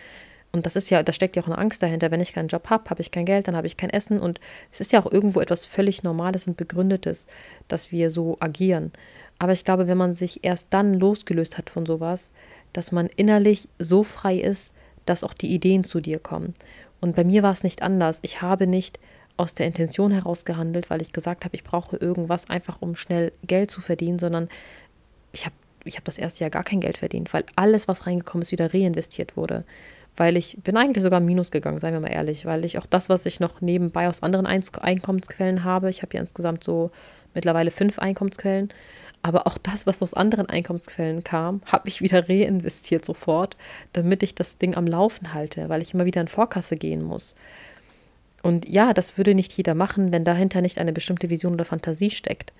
Und 0.52 0.66
das 0.66 0.76
ist 0.76 0.88
ja, 0.90 1.02
da 1.02 1.12
steckt 1.12 1.34
ja 1.34 1.42
auch 1.42 1.48
eine 1.48 1.58
Angst 1.58 1.82
dahinter. 1.82 2.10
Wenn 2.10 2.20
ich 2.20 2.32
keinen 2.32 2.48
Job 2.48 2.70
habe, 2.70 2.88
habe 2.88 3.00
ich 3.00 3.10
kein 3.10 3.24
Geld, 3.24 3.48
dann 3.48 3.56
habe 3.56 3.66
ich 3.66 3.76
kein 3.76 3.90
Essen. 3.90 4.20
Und 4.20 4.40
es 4.70 4.80
ist 4.80 4.92
ja 4.92 5.00
auch 5.00 5.10
irgendwo 5.10 5.40
etwas 5.40 5.66
völlig 5.66 6.04
Normales 6.04 6.46
und 6.46 6.56
Begründetes, 6.56 7.26
dass 7.66 7.90
wir 7.90 8.08
so 8.10 8.36
agieren. 8.38 8.92
Aber 9.38 9.52
ich 9.52 9.64
glaube, 9.64 9.88
wenn 9.88 9.98
man 9.98 10.14
sich 10.14 10.44
erst 10.44 10.68
dann 10.70 10.94
losgelöst 10.94 11.58
hat 11.58 11.70
von 11.70 11.86
sowas, 11.86 12.30
dass 12.72 12.92
man 12.92 13.08
innerlich 13.08 13.68
so 13.80 14.04
frei 14.04 14.36
ist, 14.36 14.72
dass 15.06 15.24
auch 15.24 15.34
die 15.34 15.52
Ideen 15.52 15.82
zu 15.82 16.00
dir 16.00 16.18
kommen. 16.20 16.54
Und 17.00 17.16
bei 17.16 17.24
mir 17.24 17.42
war 17.42 17.52
es 17.52 17.64
nicht 17.64 17.82
anders. 17.82 18.20
Ich 18.22 18.40
habe 18.40 18.66
nicht 18.66 18.98
aus 19.36 19.54
der 19.54 19.66
Intention 19.66 20.12
heraus 20.12 20.44
gehandelt, 20.44 20.90
weil 20.90 21.02
ich 21.02 21.12
gesagt 21.12 21.44
habe, 21.44 21.56
ich 21.56 21.64
brauche 21.64 21.96
irgendwas 21.96 22.48
einfach, 22.48 22.80
um 22.80 22.94
schnell 22.94 23.32
Geld 23.46 23.70
zu 23.70 23.80
verdienen, 23.80 24.18
sondern 24.18 24.48
ich 25.32 25.44
habe 25.44 25.54
ich 25.84 25.96
hab 25.96 26.04
das 26.04 26.18
erste 26.18 26.42
Jahr 26.42 26.50
gar 26.50 26.64
kein 26.64 26.80
Geld 26.80 26.96
verdient, 26.98 27.34
weil 27.34 27.44
alles, 27.56 27.88
was 27.88 28.06
reingekommen 28.06 28.42
ist, 28.42 28.52
wieder 28.52 28.72
reinvestiert 28.72 29.36
wurde. 29.36 29.64
Weil 30.16 30.36
ich 30.36 30.56
bin 30.62 30.76
eigentlich 30.76 31.02
sogar 31.02 31.20
Minus 31.20 31.50
gegangen, 31.50 31.78
seien 31.78 31.92
wir 31.92 32.00
mal 32.00 32.08
ehrlich, 32.08 32.46
weil 32.46 32.64
ich 32.64 32.78
auch 32.78 32.86
das, 32.86 33.08
was 33.08 33.26
ich 33.26 33.40
noch 33.40 33.60
nebenbei 33.60 34.08
aus 34.08 34.22
anderen 34.22 34.46
Einkommensquellen 34.46 35.64
habe, 35.64 35.90
ich 35.90 36.02
habe 36.02 36.14
ja 36.14 36.20
insgesamt 36.20 36.64
so 36.64 36.90
mittlerweile 37.34 37.70
fünf 37.70 37.98
Einkommensquellen, 37.98 38.72
Aber 39.24 39.46
auch 39.46 39.56
das, 39.56 39.86
was 39.86 40.02
aus 40.02 40.12
anderen 40.12 40.50
Einkommensquellen 40.50 41.24
kam, 41.24 41.62
habe 41.64 41.88
ich 41.88 42.02
wieder 42.02 42.28
reinvestiert 42.28 43.06
sofort, 43.06 43.56
damit 43.94 44.22
ich 44.22 44.34
das 44.34 44.58
Ding 44.58 44.76
am 44.76 44.86
Laufen 44.86 45.32
halte, 45.32 45.70
weil 45.70 45.80
ich 45.80 45.94
immer 45.94 46.04
wieder 46.04 46.20
in 46.20 46.28
Vorkasse 46.28 46.76
gehen 46.76 47.02
muss. 47.02 47.34
Und 48.44 48.68
ja, 48.68 48.92
das 48.92 49.16
würde 49.16 49.34
nicht 49.34 49.54
jeder 49.54 49.74
machen, 49.74 50.12
wenn 50.12 50.22
dahinter 50.22 50.60
nicht 50.60 50.76
eine 50.76 50.92
bestimmte 50.92 51.30
Vision 51.30 51.54
oder 51.54 51.64
Fantasie 51.64 52.10
steckt. 52.10 52.52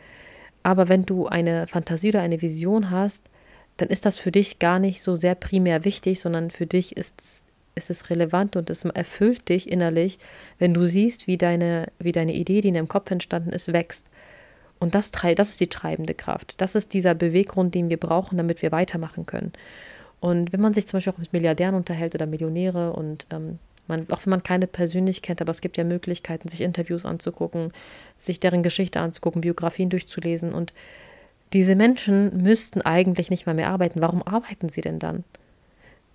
Aber 0.62 0.88
wenn 0.88 1.05
du 1.05 1.27
eine 1.27 1.66
Fantasie 1.66 2.09
oder 2.09 2.23
eine 2.23 2.40
Vision 2.40 2.90
hast, 2.90 3.29
dann 3.77 3.88
ist 3.88 4.07
das 4.07 4.16
für 4.16 4.33
dich 4.33 4.59
gar 4.59 4.79
nicht 4.79 5.03
so 5.03 5.14
sehr 5.14 5.35
primär 5.35 5.85
wichtig, 5.85 6.20
sondern 6.20 6.51
für 6.51 6.64
dich 6.64 6.97
ist 6.97 7.20
es, 7.20 7.44
ist 7.75 7.90
es 7.90 8.09
relevant 8.09 8.57
und 8.57 8.70
es 8.70 8.87
erfüllt 8.87 9.51
dich 9.51 9.70
innerlich, 9.70 10.18
wenn 10.59 10.73
du 10.73 10.87
siehst, 10.87 11.27
wie 11.27 11.37
deine, 11.37 11.88
wie 11.99 12.12
deine 12.12 12.33
Idee, 12.33 12.62
die 12.62 12.68
in 12.68 12.75
deinem 12.75 12.88
Kopf 12.88 13.11
entstanden 13.11 13.51
ist, 13.51 13.70
wächst. 13.70 14.07
Und 14.79 14.94
das, 14.94 15.11
das 15.11 15.51
ist 15.51 15.61
die 15.61 15.68
treibende 15.68 16.14
Kraft. 16.14 16.55
Das 16.62 16.75
ist 16.77 16.94
dieser 16.94 17.14
Beweggrund, 17.14 17.75
den 17.75 17.90
wir 17.90 17.99
brauchen, 17.99 18.38
damit 18.38 18.62
wir 18.62 18.73
weitermachen 18.73 19.27
können. 19.27 19.53
Und 20.20 20.55
wenn 20.55 20.62
man 20.62 20.73
sich 20.73 20.87
zum 20.87 20.97
Beispiel 20.97 21.12
auch 21.12 21.18
mit 21.18 21.35
Milliardären 21.35 21.75
unterhält 21.75 22.14
oder 22.14 22.25
Millionäre 22.25 22.94
und 22.94 23.27
ähm, 23.31 23.59
man, 23.88 24.07
auch 24.11 24.25
wenn 24.25 24.31
man 24.31 24.42
keine 24.42 24.66
persönlich 24.66 25.23
kennt, 25.23 25.40
aber 25.40 25.51
es 25.51 25.61
gibt 25.61 25.77
ja 25.77 25.85
Möglichkeiten, 25.85 26.49
sich 26.49 26.61
Interviews 26.61 27.05
anzugucken, 27.05 27.73
sich 28.18 28.40
deren 28.40 28.62
Geschichte 28.62 29.01
anzugucken, 29.01 29.42
Biografien 29.42 29.90
durchzulesen. 29.90 30.55
Und 30.55 30.73
diese 31.53 31.77
Menschen 31.77 32.42
müssten 32.42 32.83
eigentlich 32.83 33.31
nicht 33.31 33.47
mal 33.47 33.55
mehr 33.55 33.70
arbeiten. 33.70 34.01
Warum 34.01 34.23
arbeiten 34.23 34.68
sie 34.68 34.81
denn 34.81 34.99
dann? 34.99 35.25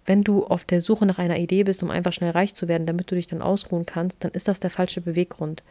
Wenn 0.06 0.24
du 0.24 0.46
auf 0.46 0.64
der 0.64 0.82
Suche 0.82 1.06
nach 1.06 1.20
einer 1.20 1.38
Idee 1.38 1.64
bist, 1.64 1.84
um 1.84 1.92
einfach 1.92 2.14
schnell 2.14 2.32
reich 2.32 2.56
zu 2.56 2.68
werden, 2.68 2.88
damit 2.88 3.12
du 3.12 3.16
dich 3.16 3.28
dann 3.28 3.42
ausruhen 3.42 3.86
kannst, 3.86 4.24
dann 4.24 4.32
ist 4.32 4.48
das 4.48 4.60
der 4.60 4.72
falsche 4.72 5.02
Beweggrund. 5.02 5.64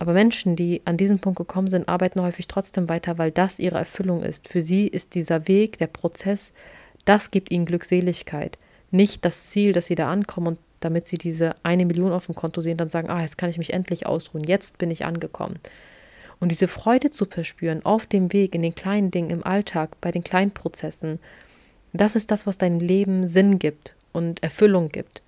Aber 0.00 0.14
Menschen, 0.14 0.56
die 0.56 0.80
an 0.86 0.96
diesen 0.96 1.20
Punkt 1.20 1.36
gekommen 1.36 1.68
sind, 1.68 1.88
arbeiten 1.88 2.22
häufig 2.22 2.48
trotzdem 2.48 2.88
weiter, 2.88 3.18
weil 3.18 3.30
das 3.30 3.58
ihre 3.58 3.78
Erfüllung 3.78 4.22
ist. 4.22 4.48
Für 4.48 4.62
sie 4.62 4.88
ist 4.88 5.14
dieser 5.14 5.46
Weg, 5.46 5.76
der 5.76 5.88
Prozess, 5.88 6.52
das 7.04 7.30
gibt 7.30 7.50
ihnen 7.50 7.66
Glückseligkeit. 7.66 8.58
Nicht 8.90 9.24
das 9.24 9.50
Ziel, 9.50 9.72
dass 9.72 9.86
sie 9.86 9.94
da 9.94 10.10
ankommen 10.10 10.46
und 10.48 10.58
damit 10.80 11.06
sie 11.06 11.18
diese 11.18 11.54
eine 11.62 11.86
Million 11.86 12.12
auf 12.12 12.26
dem 12.26 12.34
Konto 12.34 12.60
sehen, 12.60 12.76
dann 12.76 12.88
sagen, 12.88 13.10
ah, 13.10 13.20
jetzt 13.20 13.38
kann 13.38 13.50
ich 13.50 13.58
mich 13.58 13.72
endlich 13.72 14.06
ausruhen, 14.06 14.44
jetzt 14.44 14.78
bin 14.78 14.90
ich 14.90 15.04
angekommen. 15.04 15.58
Und 16.40 16.50
diese 16.50 16.68
Freude 16.68 17.10
zu 17.10 17.26
verspüren 17.26 17.84
auf 17.84 18.06
dem 18.06 18.32
Weg, 18.32 18.54
in 18.54 18.62
den 18.62 18.74
kleinen 18.74 19.10
Dingen, 19.10 19.30
im 19.30 19.44
Alltag, 19.44 20.00
bei 20.00 20.10
den 20.10 20.24
kleinen 20.24 20.52
Prozessen, 20.52 21.20
das 21.92 22.16
ist 22.16 22.30
das, 22.30 22.46
was 22.46 22.58
deinem 22.58 22.80
Leben 22.80 23.28
Sinn 23.28 23.58
gibt 23.58 23.94
und 24.12 24.42
Erfüllung 24.42 24.88
gibt. 24.88 25.22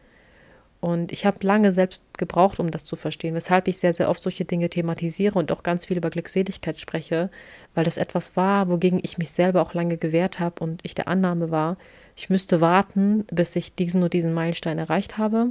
Und 0.82 1.12
ich 1.12 1.24
habe 1.24 1.46
lange 1.46 1.70
selbst 1.70 2.02
gebraucht, 2.18 2.58
um 2.58 2.72
das 2.72 2.84
zu 2.84 2.96
verstehen, 2.96 3.36
weshalb 3.36 3.68
ich 3.68 3.76
sehr, 3.76 3.94
sehr 3.94 4.10
oft 4.10 4.20
solche 4.20 4.44
Dinge 4.44 4.68
thematisiere 4.68 5.38
und 5.38 5.52
auch 5.52 5.62
ganz 5.62 5.86
viel 5.86 5.96
über 5.96 6.10
Glückseligkeit 6.10 6.80
spreche, 6.80 7.30
weil 7.76 7.84
das 7.84 7.98
etwas 7.98 8.36
war, 8.36 8.68
wogegen 8.68 8.98
ich 9.00 9.16
mich 9.16 9.30
selber 9.30 9.62
auch 9.62 9.74
lange 9.74 9.96
gewehrt 9.96 10.40
habe 10.40 10.56
und 10.58 10.80
ich 10.82 10.96
der 10.96 11.06
Annahme 11.06 11.52
war, 11.52 11.76
ich 12.16 12.30
müsste 12.30 12.60
warten, 12.60 13.24
bis 13.30 13.54
ich 13.54 13.76
diesen 13.76 14.02
und 14.02 14.12
diesen 14.12 14.34
Meilenstein 14.34 14.78
erreicht 14.78 15.18
habe, 15.18 15.50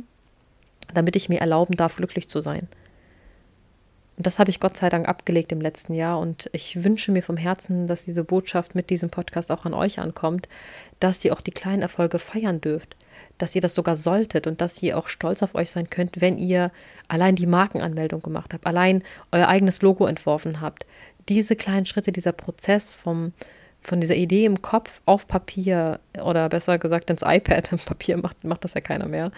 damit 0.93 1.15
ich 1.15 1.29
mir 1.29 1.39
erlauben 1.39 1.77
darf, 1.77 1.95
glücklich 1.95 2.27
zu 2.27 2.41
sein. 2.41 2.67
Und 4.21 4.27
das 4.27 4.37
habe 4.37 4.51
ich 4.51 4.59
Gott 4.59 4.77
sei 4.77 4.89
Dank 4.89 5.09
abgelegt 5.09 5.51
im 5.51 5.61
letzten 5.61 5.95
Jahr. 5.95 6.19
Und 6.19 6.47
ich 6.53 6.83
wünsche 6.83 7.11
mir 7.11 7.23
vom 7.23 7.37
Herzen, 7.37 7.87
dass 7.87 8.05
diese 8.05 8.23
Botschaft 8.23 8.75
mit 8.75 8.91
diesem 8.91 9.09
Podcast 9.09 9.51
auch 9.51 9.65
an 9.65 9.73
euch 9.73 9.97
ankommt, 9.97 10.47
dass 10.99 11.25
ihr 11.25 11.33
auch 11.33 11.41
die 11.41 11.49
kleinen 11.49 11.81
Erfolge 11.81 12.19
feiern 12.19 12.61
dürft, 12.61 12.95
dass 13.39 13.55
ihr 13.55 13.61
das 13.61 13.73
sogar 13.73 13.95
solltet 13.95 14.45
und 14.45 14.61
dass 14.61 14.83
ihr 14.83 14.95
auch 14.99 15.07
stolz 15.07 15.41
auf 15.41 15.55
euch 15.55 15.71
sein 15.71 15.89
könnt, 15.89 16.21
wenn 16.21 16.37
ihr 16.37 16.71
allein 17.07 17.33
die 17.35 17.47
Markenanmeldung 17.47 18.21
gemacht 18.21 18.53
habt, 18.53 18.67
allein 18.67 19.01
euer 19.31 19.47
eigenes 19.47 19.81
Logo 19.81 20.05
entworfen 20.05 20.61
habt. 20.61 20.85
Diese 21.27 21.55
kleinen 21.55 21.87
Schritte, 21.87 22.11
dieser 22.11 22.31
Prozess 22.31 22.93
vom, 22.93 23.33
von 23.81 24.01
dieser 24.01 24.17
Idee 24.17 24.45
im 24.45 24.61
Kopf 24.61 25.01
auf 25.05 25.27
Papier 25.27 25.99
oder 26.23 26.47
besser 26.47 26.77
gesagt 26.77 27.09
ins 27.09 27.23
iPad, 27.23 27.71
im 27.71 27.79
Papier 27.85 28.17
macht, 28.17 28.43
macht 28.43 28.65
das 28.65 28.75
ja 28.75 28.81
keiner 28.81 29.07
mehr. 29.07 29.31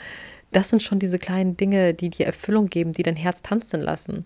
Das 0.51 0.69
sind 0.69 0.83
schon 0.83 0.99
diese 0.99 1.19
kleinen 1.19 1.55
Dinge, 1.55 1.93
die 1.93 2.09
dir 2.09 2.25
Erfüllung 2.25 2.67
geben, 2.67 2.91
die 2.91 3.03
dein 3.03 3.15
Herz 3.15 3.41
tanzen 3.43 3.79
lassen. 3.79 4.25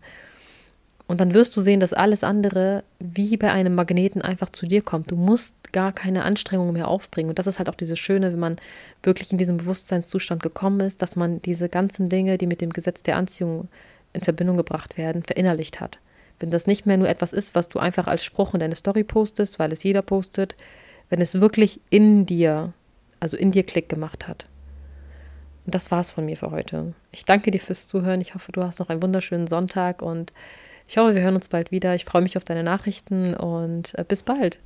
Und 1.08 1.22
dann 1.22 1.34
wirst 1.34 1.56
du 1.56 1.62
sehen, 1.62 1.80
dass 1.80 1.94
alles 1.94 2.24
andere 2.24 2.84
wie 3.00 3.38
bei 3.38 3.52
einem 3.52 3.76
Magneten 3.76 4.22
einfach 4.22 4.50
zu 4.50 4.66
dir 4.66 4.82
kommt. 4.82 5.10
Du 5.10 5.16
musst 5.16 5.56
gar 5.72 5.94
keine 5.94 6.24
Anstrengungen 6.24 6.74
mehr 6.74 6.90
aufbringen. 6.90 7.30
Und 7.30 7.40
das 7.40 7.48
ist 7.48 7.60
halt 7.60 7.70
auch 7.70 7.76
dieses 7.76 7.98
Schöne, 7.98 8.34
wenn 8.34 8.40
man 8.40 8.58
wirklich 9.04 9.32
in 9.32 9.38
diesem 9.38 9.58
Bewusstseinszustand 9.58 10.44
gekommen 10.44 10.82
ist, 10.82 11.02
dass 11.02 11.16
man 11.16 11.42
diese 11.42 11.70
ganzen 11.70 12.10
Dinge, 12.10 12.38
die 12.38 12.48
mit 12.48 12.60
dem 12.60 12.74
Gesetz 12.74 13.04
der 13.04 13.16
Anziehung 13.16 13.70
in 14.12 14.22
Verbindung 14.22 14.58
gebracht 14.58 14.98
werden, 14.98 15.24
verinnerlicht 15.24 15.80
hat. 15.80 16.00
Wenn 16.40 16.52
das 16.52 16.68
nicht 16.68 16.86
mehr 16.86 16.98
nur 16.98 17.08
etwas 17.08 17.32
ist, 17.32 17.56
was 17.56 17.70
du 17.70 17.80
einfach 17.80 18.08
als 18.08 18.24
Spruch 18.24 18.54
in 18.54 18.60
deine 18.60 18.76
Story 18.76 19.04
postest, 19.06 19.60
weil 19.60 19.72
es 19.72 19.84
jeder 19.84 20.02
postet, 20.02 20.56
wenn 21.10 21.22
es 21.22 21.40
wirklich 21.40 21.80
in 21.90 22.26
dir, 22.26 22.74
also 23.22 23.38
in 23.38 23.52
dir 23.52 23.64
Klick 23.64 23.88
gemacht 23.88 24.28
hat. 24.28 24.46
Und 25.66 25.74
das 25.74 25.90
war's 25.90 26.12
von 26.12 26.26
mir 26.26 26.38
für 26.38 26.52
heute. 26.52 26.94
Ich 27.12 27.26
danke 27.26 27.52
dir 27.52 27.60
fürs 27.60 27.88
Zuhören. 27.88 28.22
Ich 28.22 28.36
hoffe, 28.36 28.52
du 28.52 28.64
hast 28.64 28.80
noch 28.80 28.90
einen 28.90 29.02
wunderschönen 29.02 29.48
Sonntag 29.48 30.02
und 30.02 30.32
ich 30.88 30.98
hoffe, 30.98 31.16
wir 31.16 31.22
hören 31.22 31.36
uns 31.36 31.50
bald 31.50 31.72
wieder. 31.72 31.96
Ich 31.96 32.06
freue 32.06 32.22
mich 32.22 32.38
auf 32.38 32.44
deine 32.44 32.64
Nachrichten 32.64 33.34
und 33.34 33.98
äh, 33.98 34.06
bis 34.08 34.24
bald. 34.24 34.60